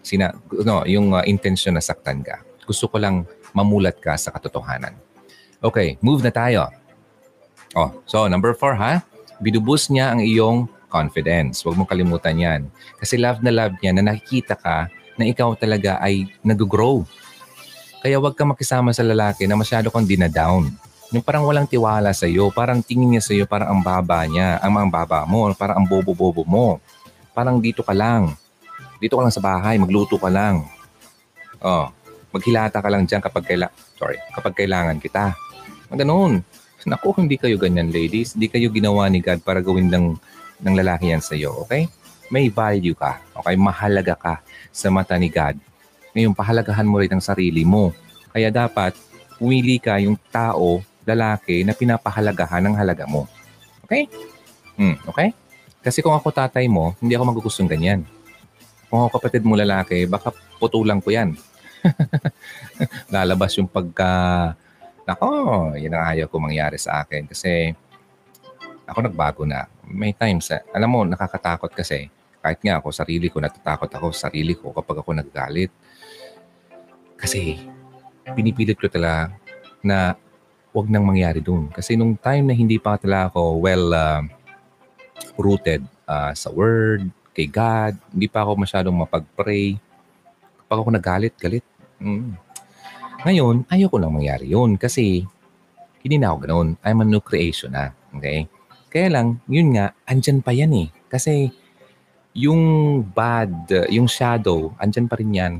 [0.02, 0.34] sina
[0.65, 2.41] no, yung uh, intention na saktan ka.
[2.65, 4.98] Gusto ko lang mamulat ka sa katotohanan.
[5.62, 6.70] Okay, move na tayo.
[7.78, 9.06] Oh, so number four ha.
[9.41, 11.65] Binuboost niya ang iyong confidence.
[11.65, 12.62] Huwag mong kalimutan yan.
[13.01, 14.86] Kasi love na love niya na nakikita ka
[15.17, 17.01] na ikaw talaga ay nag-grow.
[18.01, 20.69] Kaya huwag ka makisama sa lalaki na masyado kang dinadown.
[21.12, 24.58] Yung parang walang tiwala sa iyo, parang tingin niya sa iyo parang ang baba niya,
[24.63, 26.80] ang mga baba mo, parang ang bobo-bobo mo.
[27.36, 28.32] Parang dito ka lang.
[28.97, 30.63] Dito ka lang sa bahay, magluto ka lang.
[31.62, 31.91] Oh,
[32.32, 33.67] maghilata ka lang diyan kapag kaila
[33.99, 35.36] sorry, kapag kailangan kita.
[35.91, 36.41] Ganoon.
[36.86, 38.34] Naku, hindi kayo ganyan, ladies.
[38.34, 40.17] Hindi kayo ginawa ni God para gawin ng,
[40.65, 41.86] ng lalaki yan sa iyo, okay?
[42.34, 43.54] May value ka, okay?
[43.54, 44.34] Mahalaga ka
[44.74, 45.60] sa mata ni God.
[46.17, 47.94] Ngayon, pahalagahan mo rin ang sarili mo.
[48.34, 48.98] Kaya dapat,
[49.38, 53.30] pumili ka yung tao lalaki na pinapahalagahan ng halaga mo.
[53.86, 54.10] Okay?
[54.78, 55.34] Hmm, okay?
[55.82, 58.06] Kasi kung ako tatay mo, hindi ako magugustong ganyan.
[58.89, 60.30] Kung ako kapatid mo lalaki, baka
[60.62, 61.34] putulang ko yan.
[63.13, 64.54] Lalabas yung pagka,
[65.12, 65.30] nako,
[65.76, 67.28] yan ang ayaw ko mangyari sa akin.
[67.28, 67.76] Kasi
[68.88, 69.67] ako nagbago na.
[69.88, 72.08] May times, eh, alam mo, nakakatakot kasi.
[72.41, 75.69] Kahit nga ako, sarili ko, natatakot ako sa sarili ko kapag ako naggalit.
[77.19, 77.62] Kasi
[78.34, 79.30] pinipilit ko talaga
[79.86, 80.17] na
[80.74, 81.69] wag nang mangyari doon.
[81.69, 84.24] Kasi nung time na hindi pa talaga ako well uh,
[85.38, 89.80] rooted uh, sa word, kay God, hindi pa ako masyadong mapag-pray.
[90.65, 91.65] Kapag ako nagalit, galit.
[92.02, 92.36] Mm.
[93.21, 95.21] Ngayon, ayoko lang mangyari yun kasi
[96.01, 96.69] hindi na ako ganoon.
[96.81, 97.93] I'm a new creation na.
[98.17, 98.49] Okay?
[98.89, 100.89] Kaya lang, yun nga, andyan pa yan eh.
[101.05, 101.53] Kasi
[102.34, 102.62] yung
[103.05, 105.53] bad, yung shadow, andyan pa rin yan.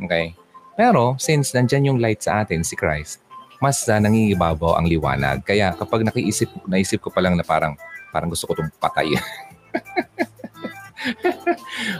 [0.00, 0.32] Okay?
[0.72, 3.20] Pero since nandyan yung light sa atin, si Christ,
[3.60, 5.44] mas uh, nangingibabaw ang liwanag.
[5.44, 7.76] Kaya kapag nakiisip, naisip ko pa lang na parang,
[8.08, 9.12] parang gusto ko itong patay.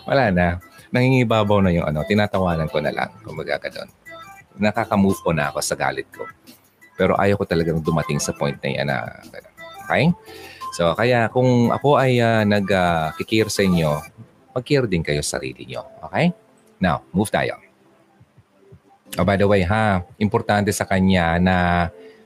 [0.09, 0.57] Wala na.
[0.89, 3.93] Nangingibabaw na yung ano, tinatawanan ko na lang, kung magkakadon.
[4.63, 6.23] Nakaka-move on na ako sa galit ko.
[6.95, 8.89] Pero ayaw ko talagang dumating sa point na yan
[9.83, 10.15] okay?
[10.73, 14.01] So, kaya kung ako ay uh, nag-care uh, sa inyo,
[14.57, 15.85] mag-care din kayo sa sarili nyo.
[16.09, 16.33] Okay?
[16.81, 17.61] Now, move tayo.
[19.21, 21.57] Oh, by the way ha, importante sa kanya na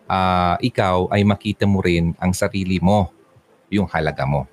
[0.07, 3.11] uh, ikaw ay makita mo rin ang sarili mo,
[3.67, 4.47] yung halaga mo.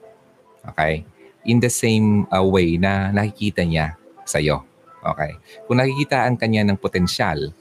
[0.73, 1.05] Okay?
[1.45, 3.93] In the same uh, way na nakikita niya
[4.25, 4.65] sa iyo.
[5.05, 5.37] Okay?
[5.69, 7.53] Kung nakikita ang kanya ng potensyal,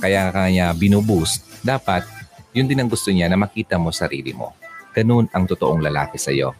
[0.00, 2.06] kaya kanya binuboost, dapat
[2.52, 4.52] yun din ang gusto niya na makita mo sarili mo.
[4.92, 6.52] Ganun ang totoong lalaki sa iyo.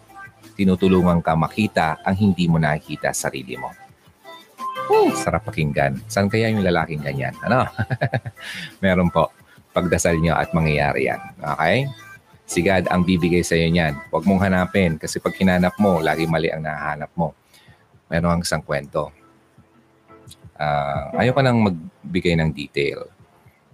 [0.57, 3.73] Tinutulungan ka makita ang hindi mo nakikita sarili mo.
[4.89, 6.01] Woo, sarap pakinggan.
[6.09, 7.37] Saan kaya yung lalaking ganyan?
[7.45, 7.69] Ano?
[8.85, 9.29] Meron po.
[9.73, 11.21] Pagdasal nyo at mangyayari yan.
[11.41, 11.89] Okay?
[12.45, 13.97] Si God ang bibigay sa iyo niyan.
[14.13, 17.33] Huwag mong hanapin kasi pag hinanap mo, lagi mali ang nahanap mo.
[18.13, 19.13] Meron ang isang kwento.
[20.57, 23.09] Uh, ayaw ko nang magbigay ng detail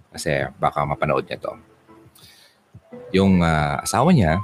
[0.09, 1.53] kasi baka mapanood niya to.
[3.13, 4.41] Yung uh, asawa niya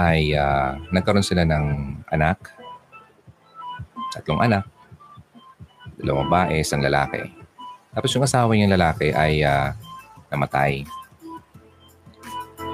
[0.00, 2.50] ay uh, nagkaroon sila ng anak,
[4.10, 4.64] tatlong anak,
[6.00, 7.22] dalawang babae, isang lalaki.
[7.94, 9.70] Tapos yung asawa niyang lalaki ay uh,
[10.32, 10.82] namatay.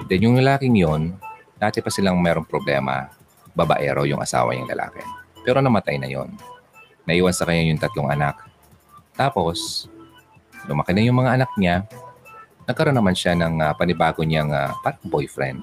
[0.09, 1.15] Then yung lalaking yon,
[1.61, 3.13] dati pa silang merong problema,
[3.53, 5.05] babaero yung asawa niyang lalaki.
[5.45, 6.33] Pero namatay na yon.
[7.05, 8.41] Naiwan sa kanya yung tatlong anak.
[9.13, 9.89] Tapos,
[10.71, 11.83] lumaki na yung mga anak niya,
[12.71, 15.59] nagkaroon naman siya ng uh, panibago niyang uh, parang boyfriend.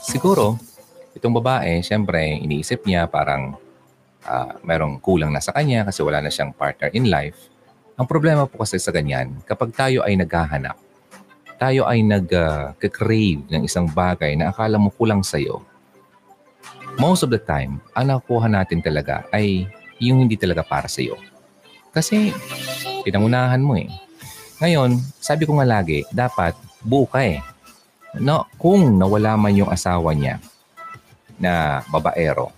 [0.00, 0.56] Siguro,
[1.12, 3.60] itong babae, siyempre, iniisip niya parang
[4.24, 7.52] uh, merong kulang na sa kanya kasi wala na siyang partner in life.
[8.00, 10.76] Ang problema po kasi sa ganyan, kapag tayo ay naghahanap,
[11.56, 15.64] tayo ay nag-crave uh, ng isang bagay na akala mo kulang sa'yo,
[16.96, 19.68] most of the time, ang nakuha natin talaga ay
[20.00, 21.16] yung hindi talaga para sa'yo.
[21.96, 22.28] Kasi
[23.08, 23.88] pinangunahan mo eh.
[24.60, 26.52] Ngayon, sabi ko nga lagi, dapat
[26.84, 27.40] buo eh.
[28.20, 30.36] No, kung nawala man yung asawa niya
[31.40, 32.52] na babaero,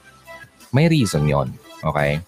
[0.75, 2.19] may reason yon Okay?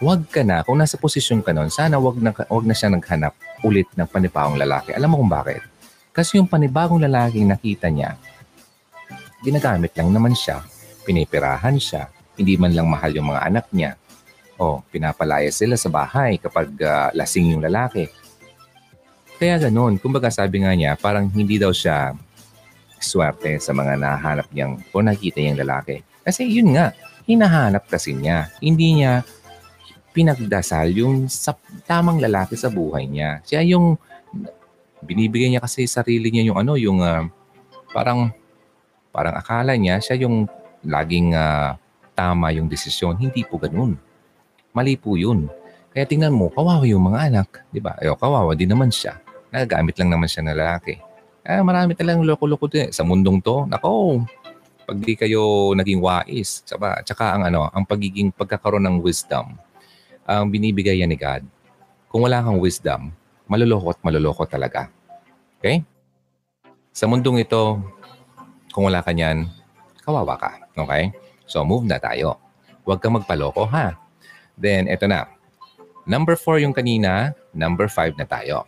[0.00, 3.36] Huwag ka na, kung nasa posisyon ka nun, sana wag na, wag na siya naghanap
[3.62, 4.90] ulit ng panibagong lalaki.
[4.96, 5.62] Alam mo kung bakit?
[6.10, 8.18] Kasi yung panibagong lalaking nakita niya,
[9.44, 10.64] ginagamit lang naman siya,
[11.06, 13.94] pinipirahan siya, hindi man lang mahal yung mga anak niya.
[14.62, 18.06] O, pinapalaya sila sa bahay kapag uh, lasing yung lalaki.
[19.42, 22.14] Kaya ganun, kumbaga sabi nga niya, parang hindi daw siya
[23.02, 26.06] swerte sa mga nahanap niyang o nakita niyang lalaki.
[26.22, 26.94] Kasi yun nga,
[27.26, 28.54] hinahanap kasi niya.
[28.62, 29.26] Hindi niya
[30.14, 31.58] pinagdasal yung sa,
[31.90, 33.42] tamang lalaki sa buhay niya.
[33.42, 33.98] Siya yung
[35.02, 37.26] binibigay niya kasi sarili niya yung ano, yung uh,
[37.90, 38.30] parang
[39.10, 40.46] parang akala niya siya yung
[40.86, 41.74] laging uh,
[42.14, 43.18] tama yung desisyon.
[43.18, 44.11] Hindi po ganoon.
[44.72, 45.52] Mali po yun.
[45.92, 47.48] Kaya tingnan mo, kawawa yung mga anak.
[47.68, 47.92] Di ba?
[48.00, 49.20] Ayo, kawawa din naman siya.
[49.52, 50.96] Nagagamit lang naman siya ng lalaki.
[51.44, 52.88] Kaya marami talagang loko-loko din.
[52.88, 54.24] Sa mundong to, nako,
[54.88, 59.52] pag di kayo naging wais, tsaka, tsaka ang ano, ang pagiging pagkakaroon ng wisdom,
[60.24, 61.44] ang binibigay yan ni God.
[62.08, 63.12] Kung wala kang wisdom,
[63.44, 64.88] maluloko at maluloko talaga.
[65.60, 65.84] Okay?
[66.96, 67.80] Sa mundong ito,
[68.72, 69.44] kung wala ka niyan,
[70.00, 70.56] kawawa ka.
[70.72, 71.12] Okay?
[71.44, 72.40] So, move na tayo.
[72.88, 74.01] Huwag kang magpaloko, ha?
[74.62, 75.26] Then, eto na.
[76.06, 78.62] Number four yung kanina, number five na tayo.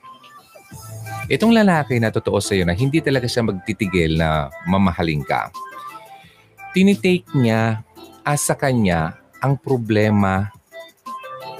[1.30, 5.48] Itong lalaki na totoo sa iyo na hindi talaga siya magtitigil na mamahalin ka.
[6.76, 7.80] Tinitake niya
[8.26, 10.52] as sa kanya ang problema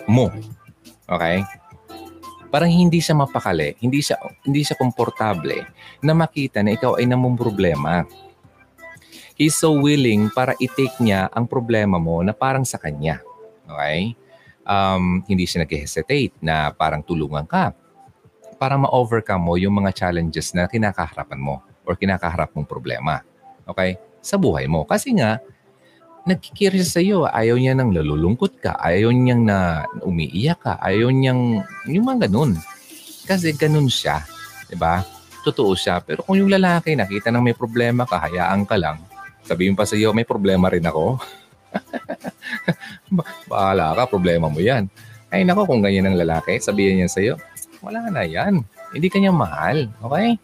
[0.04, 0.28] mo.
[1.08, 1.40] Okay?
[2.52, 5.64] Parang hindi siya mapakali, hindi siya hindi siya komportable
[6.04, 8.04] na makita na ikaw ay namong problema.
[9.34, 13.18] He's so willing para i-take niya ang problema mo na parang sa kanya.
[13.66, 14.14] Okay?
[14.64, 17.76] Um, hindi siya nag-hesitate na parang tulungan ka
[18.56, 23.20] para ma-overcome mo yung mga challenges na kinakaharapan mo or kinakaharap mong problema.
[23.68, 24.00] Okay?
[24.24, 24.88] Sa buhay mo.
[24.88, 25.36] Kasi nga,
[26.24, 27.28] nagkikira siya sa iyo.
[27.28, 28.80] Ayaw niya nang lalulungkot ka.
[28.80, 30.74] Ayaw niyang na umiiyak ka.
[30.80, 32.56] Ayaw niyang, yung mga ganun.
[33.28, 34.24] Kasi ganun siya.
[34.24, 34.68] ba?
[34.72, 34.94] Diba?
[35.44, 36.00] Totoo siya.
[36.00, 38.96] Pero kung yung lalaki nakita nang may problema ka, hayaan ka lang.
[39.44, 41.20] Sabihin pa sa iyo, may problema rin ako.
[43.50, 44.90] Bahala ka, problema mo yan.
[45.28, 47.34] Ay nako, kung ganyan ang lalaki, sabihin niya sa iyo,
[47.82, 48.62] wala na yan.
[48.94, 49.90] Hindi kanya mahal.
[49.98, 50.38] Okay?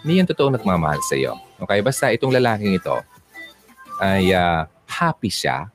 [0.00, 1.36] Hindi yan totoo nagmamahal sa iyo.
[1.60, 1.84] Okay?
[1.84, 2.96] Basta itong lalaking ito
[4.00, 5.68] ay uh, happy siya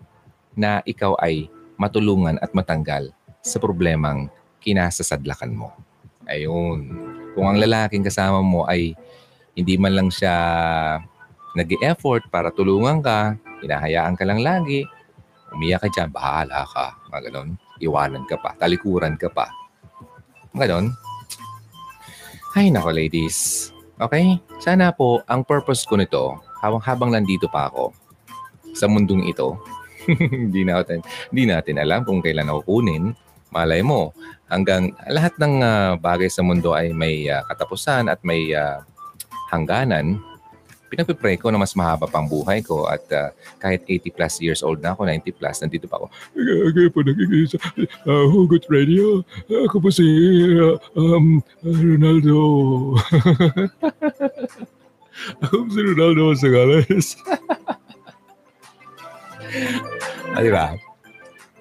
[0.57, 1.45] na ikaw ay
[1.77, 3.13] matulungan at matanggal
[3.45, 4.33] sa problemang
[4.65, 5.69] kinasasadlakan mo.
[6.25, 6.89] Ayun.
[7.37, 8.97] Kung ang lalaking kasama mo ay
[9.53, 10.33] hindi man lang siya
[11.55, 14.83] nag effort para tulungan ka, hinahayaan ka lang lagi,
[15.55, 17.49] umiyak ka dyan, bahala ka, mga ganon.
[17.79, 19.47] Iwanan ka pa, talikuran ka pa.
[20.55, 20.91] Ganon.
[22.55, 23.71] Ay nako ladies.
[23.99, 24.39] Okay?
[24.59, 27.95] Sana po, ang purpose ko nito, habang, habang nandito pa ako,
[28.75, 29.55] sa mundong ito.
[30.45, 31.01] hindi natin
[31.33, 33.15] hindi natin alam kung kailan ako kunin.
[33.55, 34.11] Malay mo,
[34.51, 38.83] hanggang lahat ng uh, bagay sa mundo ay may uh, katapusan at may uh,
[39.47, 40.19] hangganan.
[40.91, 44.79] Pinagpipray ko na mas mahaba pang buhay ko at uh, kahit 80 plus years old
[44.79, 46.07] na ako, 90 plus, nandito pa ako.
[46.71, 47.59] Kaya po nakikinig sa
[48.05, 49.25] uh, Hugot Radio.
[49.69, 50.05] Ako po si
[50.55, 52.37] uh, um, Ronaldo.
[55.43, 57.17] ako si Ronaldo Sagales
[60.35, 60.75] ah, di ba?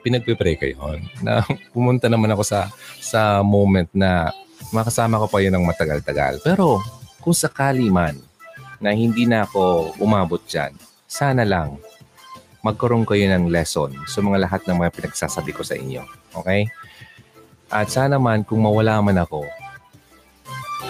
[0.05, 1.01] Pinagpipray ko yun.
[1.25, 1.40] Na
[1.73, 2.69] pumunta naman ako sa
[3.01, 4.35] sa moment na
[4.75, 6.42] makasama ko pa yun ng matagal-tagal.
[6.44, 6.83] Pero
[7.25, 8.21] kung sakali man
[8.85, 10.77] na hindi na ako umabot dyan,
[11.09, 11.81] sana lang
[12.61, 16.05] magkaroon kayo ng lesson sa mga lahat ng mga pinagsasabi ko sa inyo.
[16.37, 16.69] Okay?
[17.73, 19.49] At sana man kung mawala man ako,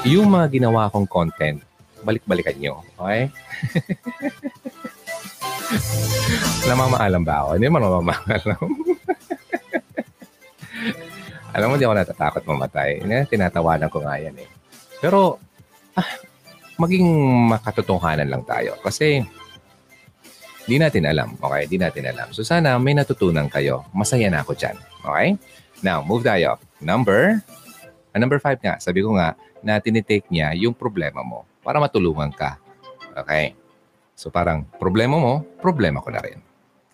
[0.02, 1.62] yung mga ginawa kong content,
[2.02, 2.82] balik-balikan nyo.
[2.98, 3.30] Okay?
[6.70, 7.50] Namamaalam ba ako?
[7.58, 8.66] Hindi namamaalam.
[11.54, 12.98] Alam mo, di ako natatakot mamatay.
[13.30, 14.50] Tinatawanan ko nga yan eh.
[14.98, 15.38] Pero,
[15.94, 16.33] ah,
[16.80, 17.06] maging
[17.50, 18.74] makatotohanan lang tayo.
[18.82, 19.22] Kasi,
[20.64, 21.36] Di natin alam.
[21.36, 21.68] Okay?
[21.68, 22.32] Di natin alam.
[22.32, 23.84] So sana may natutunan kayo.
[23.92, 24.76] Masaya na ako dyan.
[25.04, 25.36] Okay?
[25.84, 26.56] Now, move tayo.
[26.80, 27.44] Number,
[28.16, 28.80] ah, number five nga.
[28.80, 32.56] Sabi ko nga, na tinitake niya yung problema mo para matulungan ka.
[33.12, 33.52] Okay?
[34.16, 36.40] So parang problema mo, problema ko na rin.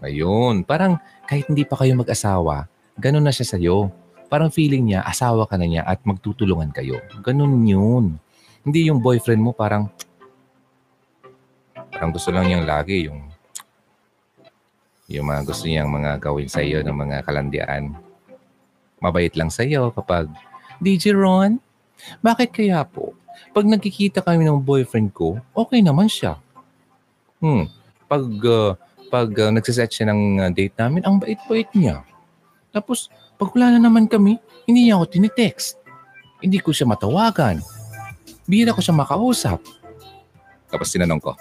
[0.02, 0.66] Ayun.
[0.66, 0.98] Parang
[1.30, 2.66] kahit hindi pa kayo mag-asawa,
[2.98, 3.92] ganun na siya sa'yo.
[4.30, 6.98] Parang feeling niya, asawa ka na niya at magtutulungan kayo.
[7.22, 8.18] Ganun yun.
[8.64, 9.88] Hindi yung boyfriend mo parang
[11.90, 13.30] parang gusto lang niyang lagi yung
[15.10, 17.98] yung mga gusto niyang mga gawin sa iyo ng mga kalandian.
[19.02, 20.30] Mabait lang sa iyo kapag,
[20.78, 21.58] DJ Ron,
[22.22, 23.18] bakit kaya po?
[23.50, 26.38] Pag nagkikita kami ng boyfriend ko, okay naman siya.
[27.42, 27.66] Hmm.
[28.06, 28.78] Pag, uh,
[29.10, 32.06] pag uh, nagsiset siya ng uh, date namin, ang bait-bait niya.
[32.70, 34.38] Tapos, pag wala na naman kami,
[34.70, 35.74] hindi niya ako tinitext.
[36.38, 37.58] Hindi ko siya matawagan.
[38.50, 39.62] Bira ko siya makausap.
[40.66, 41.38] Tapos tinanong ko,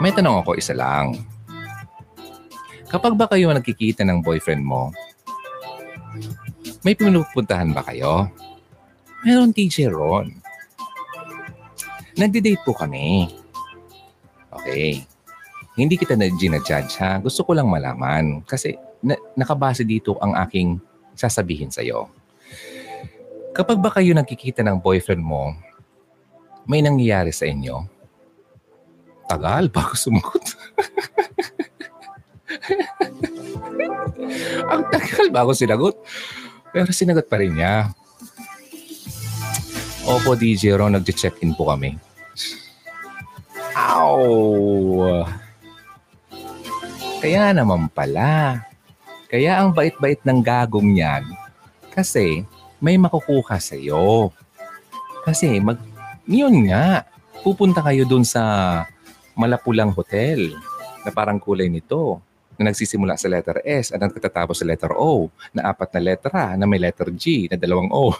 [0.00, 1.12] may tanong ako isa lang.
[2.88, 4.88] Kapag ba kayo nagkikita ng boyfriend mo,
[6.80, 8.32] may pinupuntahan ba kayo?
[9.28, 10.32] Meron teacher Ron.
[12.16, 13.28] Nagde-date po kami.
[14.48, 15.04] Okay.
[15.74, 17.18] Hindi kita na ginajudge ha.
[17.18, 20.78] Gusto ko lang malaman kasi na, nakabase dito ang aking
[21.12, 22.08] sasabihin sa iyo.
[23.54, 25.54] Kapag ba kayo nagkikita ng boyfriend mo,
[26.68, 27.84] may nangyayari sa inyo?
[29.28, 30.44] Tagal bago sumagot.
[34.72, 35.96] Ang tagal bago sinagot.
[36.74, 37.94] Pero sinagot pa rin niya.
[40.04, 41.96] Opo, DJ Ron, nag-check-in po kami.
[43.72, 45.24] Ow!
[47.24, 48.60] Kaya naman pala.
[49.32, 51.24] Kaya ang bait-bait ng gagong yan.
[51.88, 52.44] Kasi
[52.84, 54.28] may makukuha sa iyo.
[55.24, 55.80] Kasi mag,
[56.24, 57.04] yun nga,
[57.44, 58.84] pupunta kayo dun sa
[59.36, 60.56] Malapulang Hotel
[61.04, 62.24] na parang kulay nito
[62.56, 66.64] na nagsisimula sa letter S at nagtatapos sa letter O na apat na letra na
[66.64, 68.14] may letter G na dalawang O.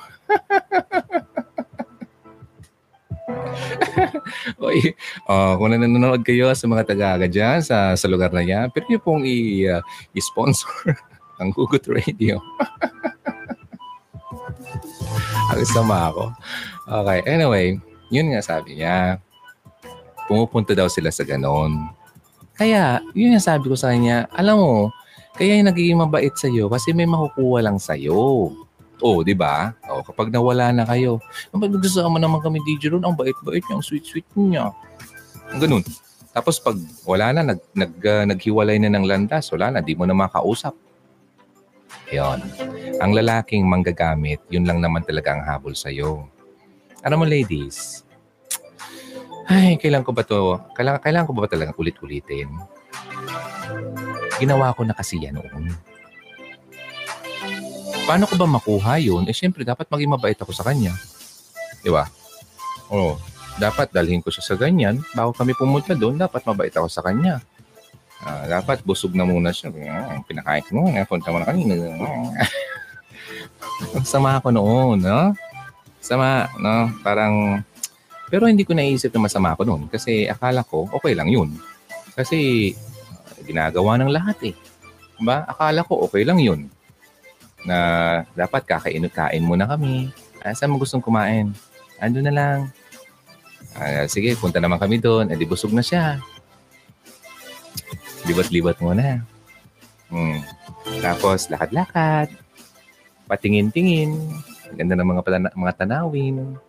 [4.61, 4.93] Oy,
[5.31, 8.99] uh, kung nanonood kayo sa mga taga dyan sa, sa lugar na yan, pero nyo
[9.01, 9.81] pong i, uh,
[10.13, 10.99] i-sponsor
[11.41, 12.41] ang Hugot Radio.
[15.55, 16.35] ang sama ako.
[16.85, 17.81] Okay, anyway,
[18.15, 19.19] yun nga sabi niya.
[20.31, 21.91] Pumupunta daw sila sa ganon
[22.55, 24.75] kaya, yun yung sabi ko sa kanya, alam mo,
[25.35, 28.55] kaya yung nagiging mabait sa'yo kasi may makukuha lang sa'yo.
[29.03, 29.75] Oh, di ba?
[29.91, 31.19] Oh, kapag nawala na kayo,
[31.51, 34.71] kapag nagsasama naman kami DJ Ron, ang bait-bait niya, ang sweet-sweet niya.
[35.59, 35.83] Ganun.
[36.31, 40.07] Tapos pag wala na, nag, nag, uh, naghiwalay na ng landas, wala na, di mo
[40.07, 40.79] na makausap.
[42.15, 42.39] Yon.
[43.03, 46.31] Ang lalaking manggagamit, yun lang naman talaga ang habol sa'yo.
[47.03, 48.04] Alam mo ladies,
[49.51, 50.57] ay, kailan ko ba to?
[50.73, 52.49] Kailangan, kailangan ko ba talaga ulit-ulitin?
[54.41, 55.73] Ginawa ko na kasi yan noon.
[58.05, 59.25] Paano ko ba makuha yun?
[59.25, 60.93] Eh, syempre, dapat maging mabait ako sa kanya.
[61.81, 62.05] Di ba?
[62.93, 63.17] Oo.
[63.57, 65.01] Dapat dalhin ko siya sa ganyan.
[65.17, 67.41] Bago kami pumunta doon, dapat mabait ako sa kanya.
[68.25, 69.71] Uh, dapat busog na muna siya.
[69.71, 70.89] Uh, pinakain ko mo.
[71.07, 71.77] Punta mo na kanina.
[74.09, 75.33] Sama ako noon, no?
[76.01, 76.93] Sama, no?
[77.01, 77.65] Parang
[78.29, 81.55] pero hindi ko naisip na masama ako noon kasi akala ko okay lang yun.
[82.15, 84.55] Kasi uh, ginagawa ng lahat eh.
[85.21, 85.45] Diba?
[85.47, 86.71] Akala ko okay lang yun.
[87.65, 87.77] Na
[88.33, 90.11] dapat kakain-kain muna kami.
[90.45, 91.53] Ah, saan mo gustong kumain?
[92.03, 92.59] Ando na lang.
[93.75, 95.33] Ah, sige, punta naman kami doon.
[95.33, 96.21] Eh, di busog na siya.
[98.29, 99.25] Libat-libat muna.
[100.13, 100.45] Hmm.
[101.01, 102.29] Tapos, lakad-lakad.
[103.25, 104.15] Patingin-tingin.
[104.77, 105.23] Ganda ng mga,
[105.57, 106.61] mga tanawin.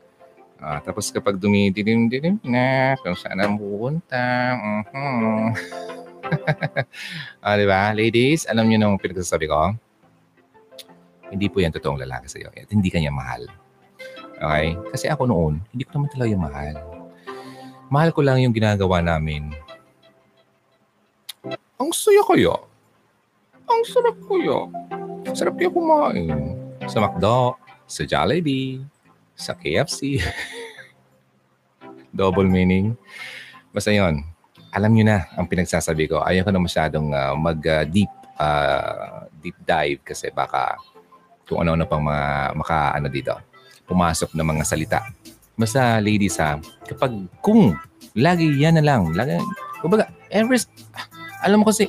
[0.60, 4.56] Ah, tapos kapag dumidilim-dilim na kung saan ang pupunta.
[4.56, 5.52] Uh-huh.
[7.46, 7.92] ah, di ba?
[7.92, 9.76] Ladies, alam niyo nung pinagsasabi ko?
[11.30, 12.50] Hindi po yan totoong lalaki sa iyo.
[12.56, 13.52] At hindi kanya mahal.
[14.40, 14.80] Okay?
[14.96, 16.76] Kasi ako noon, hindi ko naman talaga yung mahal.
[17.92, 19.52] Mahal ko lang yung ginagawa namin.
[21.76, 22.56] Ang saya kaya.
[23.68, 24.60] Ang sarap kaya.
[25.36, 26.56] Sarap kaya kumain.
[26.88, 28.82] Sa McDo, sa Jollibee,
[29.36, 30.24] sa KFC.
[32.16, 32.96] Double meaning.
[33.76, 34.24] Basta yun.
[34.72, 36.24] Alam nyo na ang pinagsasabi ko.
[36.24, 40.80] Ayaw ko na masyadong uh, mag-deep uh, uh, deep dive kasi baka
[41.46, 43.36] kung ano-ano pang mga maka dito
[43.86, 45.00] pumasok na mga salita.
[45.56, 47.78] Basta ladies ha, kapag kung
[48.18, 49.40] lagi yan na lang, lagi,
[49.80, 50.60] kumbaga, every,
[51.40, 51.88] alam mo kasi,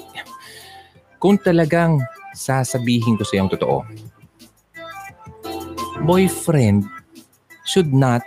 [1.19, 1.99] kung talagang
[2.37, 3.83] sasabihin ko sa iyong totoo,
[6.07, 6.87] boyfriend
[7.67, 8.23] should not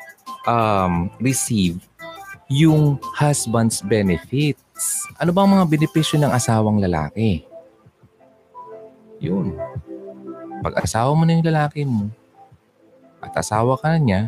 [0.45, 1.79] um, receive
[2.49, 4.59] yung husband's benefit.
[4.79, 5.07] benefits.
[5.19, 7.43] Ano bang mga benepisyo ng asawang lalaki?
[9.19, 9.59] Yun.
[10.63, 12.07] Pag asawa mo na yung lalaki mo,
[13.19, 14.21] at asawa ka na niya,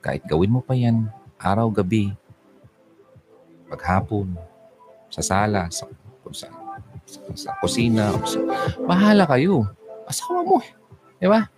[0.00, 2.16] kahit gawin mo pa yan, araw, gabi,
[3.68, 4.32] paghapon,
[5.12, 5.84] sa sala, sa,
[6.32, 6.48] sa,
[7.04, 8.40] sa, sa kusina, sa,
[8.88, 9.68] bahala kayo.
[10.08, 10.72] Asawa mo eh.
[11.20, 11.51] Di ba?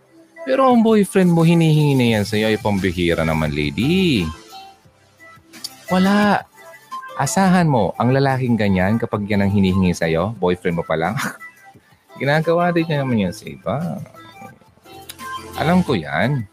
[0.44, 4.28] Pero ang boyfriend mo, hinihingi na yan sa'yo, ay pambihira naman, lady.
[5.88, 6.44] Wala.
[7.16, 11.16] Asahan mo, ang lalaking ganyan, kapag yan ang hinihingi sa'yo, boyfriend mo pa lang,
[12.20, 13.76] ginagawa din niya naman yan sa iba.
[15.56, 16.44] Alam ko yan.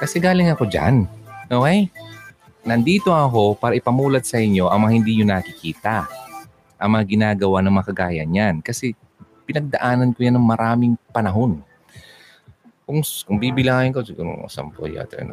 [0.00, 1.04] Kasi galing ako dyan.
[1.52, 1.92] Okay?
[2.62, 6.06] Nandito ako para ipamulat sa inyo ang mga hindi nyo nakikita.
[6.78, 8.62] Ang mga ginagawa ng mga kagaya niyan.
[8.62, 8.94] Kasi
[9.44, 11.60] pinagdaanan ko yan ng maraming panahon.
[12.82, 15.22] Kung, kung bibilangin ko, siguro sampo yata.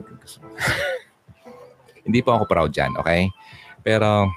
[2.06, 3.30] hindi po ako proud dyan, okay?
[3.82, 4.30] Pero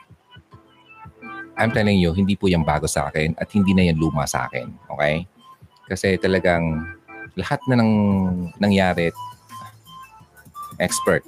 [1.56, 4.48] I'm telling you, hindi po yan bago sa akin at hindi na yan luma sa
[4.48, 4.72] akin.
[4.96, 5.28] Okay?
[5.86, 6.80] Kasi talagang
[7.36, 7.92] lahat na nang
[8.56, 9.12] nangyari,
[10.80, 11.20] expert.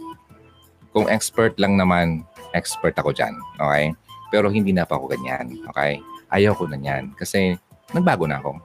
[0.97, 2.25] Kung expert lang naman,
[2.57, 3.37] expert ako dyan.
[3.61, 3.93] Okay?
[4.33, 5.61] Pero hindi na pa ako ganyan.
[5.71, 6.01] Okay?
[6.33, 7.13] Ayaw ko na yan.
[7.15, 7.61] Kasi
[7.93, 8.57] nagbago na ako.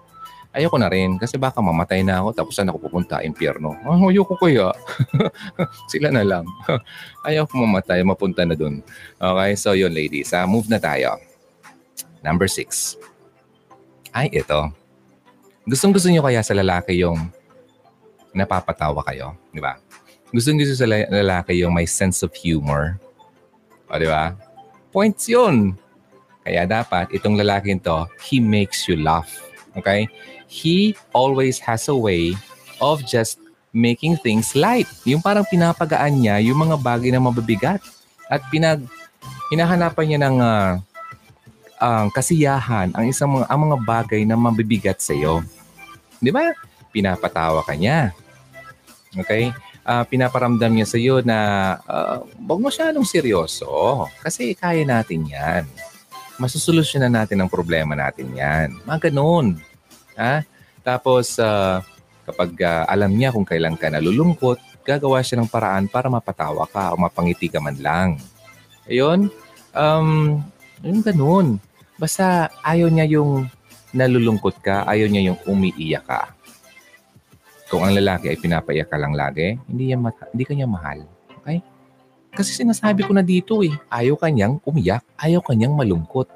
[0.49, 3.21] Ayaw ko na rin kasi baka mamatay na ako tapos saan ako pupunta?
[3.21, 3.77] Impyerno.
[3.85, 4.73] Oh, ayaw ko kaya.
[5.93, 6.45] Sila na lang.
[7.27, 8.81] ayaw ko mamatay, mapunta na dun.
[9.21, 10.33] Okay, so yun ladies.
[10.33, 11.21] Uh, move na tayo.
[12.25, 12.97] Number six.
[14.09, 14.73] Ay, ito.
[15.69, 17.29] Gustong gusto niyo kaya sa lalaki yung
[18.33, 19.77] napapatawa kayo, di ba?
[20.33, 22.97] Gustong gusto sa lalaki yung may sense of humor.
[23.85, 24.33] O, di ba?
[24.89, 25.77] Points yun.
[26.41, 29.29] Kaya dapat itong lalaking to, he makes you laugh.
[29.79, 30.11] Okay?
[30.45, 32.35] He always has a way
[32.83, 33.39] of just
[33.73, 34.89] making things light.
[35.05, 37.81] Yung parang pinapagaan niya yung mga bagay na mabibigat.
[38.29, 38.85] At pinag
[39.49, 40.71] hinahanapan niya ng uh,
[41.81, 45.41] uh, kasiyahan ang isang mga, ang mga bagay na mabibigat sa iyo.
[46.21, 46.53] Di ba?
[46.93, 48.13] Pinapatawa ka niya.
[49.15, 49.49] Okay?
[49.89, 51.37] Uh, pinaparamdam niya sa iyo na
[51.89, 55.65] uh, wag mo masyadong seryoso kasi kaya natin yan.
[56.37, 58.77] Masusolusyonan natin ang problema natin yan.
[58.85, 59.57] Mga ganun.
[60.19, 60.43] Ha?
[60.83, 61.79] Tapos, uh,
[62.27, 66.91] kapag uh, alam niya kung kailan ka nalulungkot, gagawa siya ng paraan para mapatawa ka
[66.91, 68.19] o mapangiti ka man lang.
[68.89, 69.31] Ayun,
[69.71, 70.41] um,
[70.83, 71.47] yung ganun.
[71.95, 73.47] Basta ayaw niya yung
[73.95, 76.21] nalulungkot ka, ayaw niya yung umiiyak ka.
[77.69, 81.05] Kung ang lalaki ay pinapaiyak ka lang lagi, hindi, yan ma- hindi ka niya mahal.
[81.41, 81.61] Okay?
[82.33, 86.29] Kasi sinasabi ko na dito eh, ayaw kanyang umiyak, ayaw kanyang malungkot.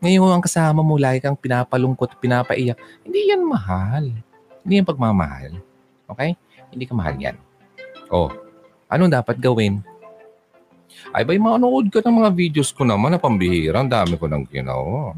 [0.00, 2.80] Ngayon ang kasama mo, lagi kang pinapalungkot, pinapaiyak.
[3.04, 4.08] Hindi yan mahal.
[4.64, 5.60] Hindi yan pagmamahal.
[6.08, 6.40] Okay?
[6.72, 7.36] Hindi ka mahal yan.
[8.08, 8.32] Oh,
[8.88, 9.84] anong dapat gawin?
[11.12, 13.84] Ay, ba, manood ka ng mga videos ko naman na pambihira.
[13.84, 15.14] Dami ko nang ginawa.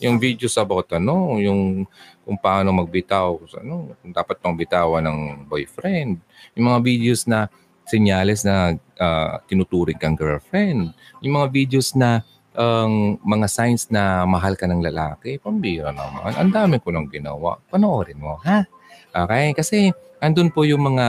[0.00, 1.84] Yung videos about ano, yung
[2.22, 5.18] kung paano magbitaw, ano, kung dapat pang bitawan ng
[5.48, 6.20] boyfriend.
[6.52, 7.48] Yung mga videos na
[7.88, 10.94] senyales na uh, tinuturing kang girlfriend.
[11.24, 12.22] Yung mga videos na
[12.58, 16.34] ang mga signs na mahal ka ng lalaki, pambira naman.
[16.34, 17.62] Ang dami ko nang ginawa.
[17.70, 18.66] Panoorin mo, ha?
[19.14, 19.54] Okay?
[19.54, 21.08] Kasi andun po yung mga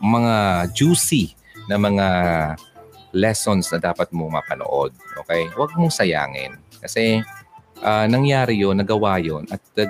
[0.00, 0.34] mga
[0.76, 1.32] juicy
[1.72, 2.06] na mga
[3.16, 4.92] lessons na dapat mo mapanood.
[5.24, 5.48] Okay?
[5.56, 6.60] Huwag mong sayangin.
[6.84, 7.24] Kasi
[7.80, 9.88] uh, nangyari yon nagawa yon at uh,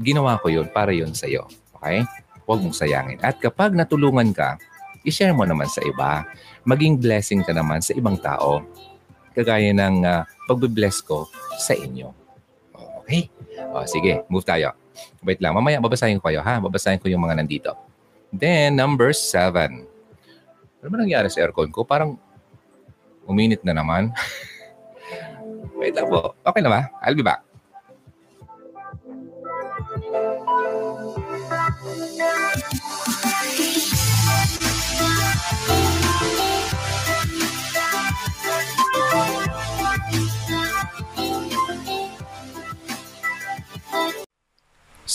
[0.00, 1.46] ginawa ko yon para yon sa iyo.
[1.78, 2.02] Okay?
[2.50, 3.22] Huwag mong sayangin.
[3.22, 4.58] At kapag natulungan ka,
[5.06, 6.26] i-share mo naman sa iba.
[6.66, 8.66] Maging blessing ka naman sa ibang tao
[9.34, 11.26] kagaya ng uh, pagbe-bless ko
[11.58, 12.10] sa inyo.
[13.04, 13.30] Okay?
[13.74, 14.74] O, sige, move tayo.
[15.24, 16.62] Wait lang, mamaya babasahin ko kayo ha.
[16.62, 17.70] Babasahin ko yung mga nandito.
[18.30, 19.84] Then, number seven.
[20.80, 21.82] Ano ba nangyari sa aircon ko?
[21.82, 22.16] Parang
[23.26, 24.14] uminit na naman.
[25.80, 26.38] Wait lang po.
[26.46, 26.80] Okay na ba?
[27.02, 27.49] I'll be back.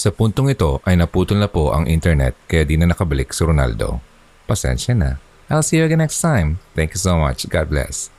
[0.05, 4.05] Sa puntong ito ay naputol na po ang internet kaya di na nakabalik si Ronaldo.
[4.45, 5.17] Pasensya na.
[5.49, 6.61] I'll see you again next time.
[6.77, 7.49] Thank you so much.
[7.49, 8.13] God bless.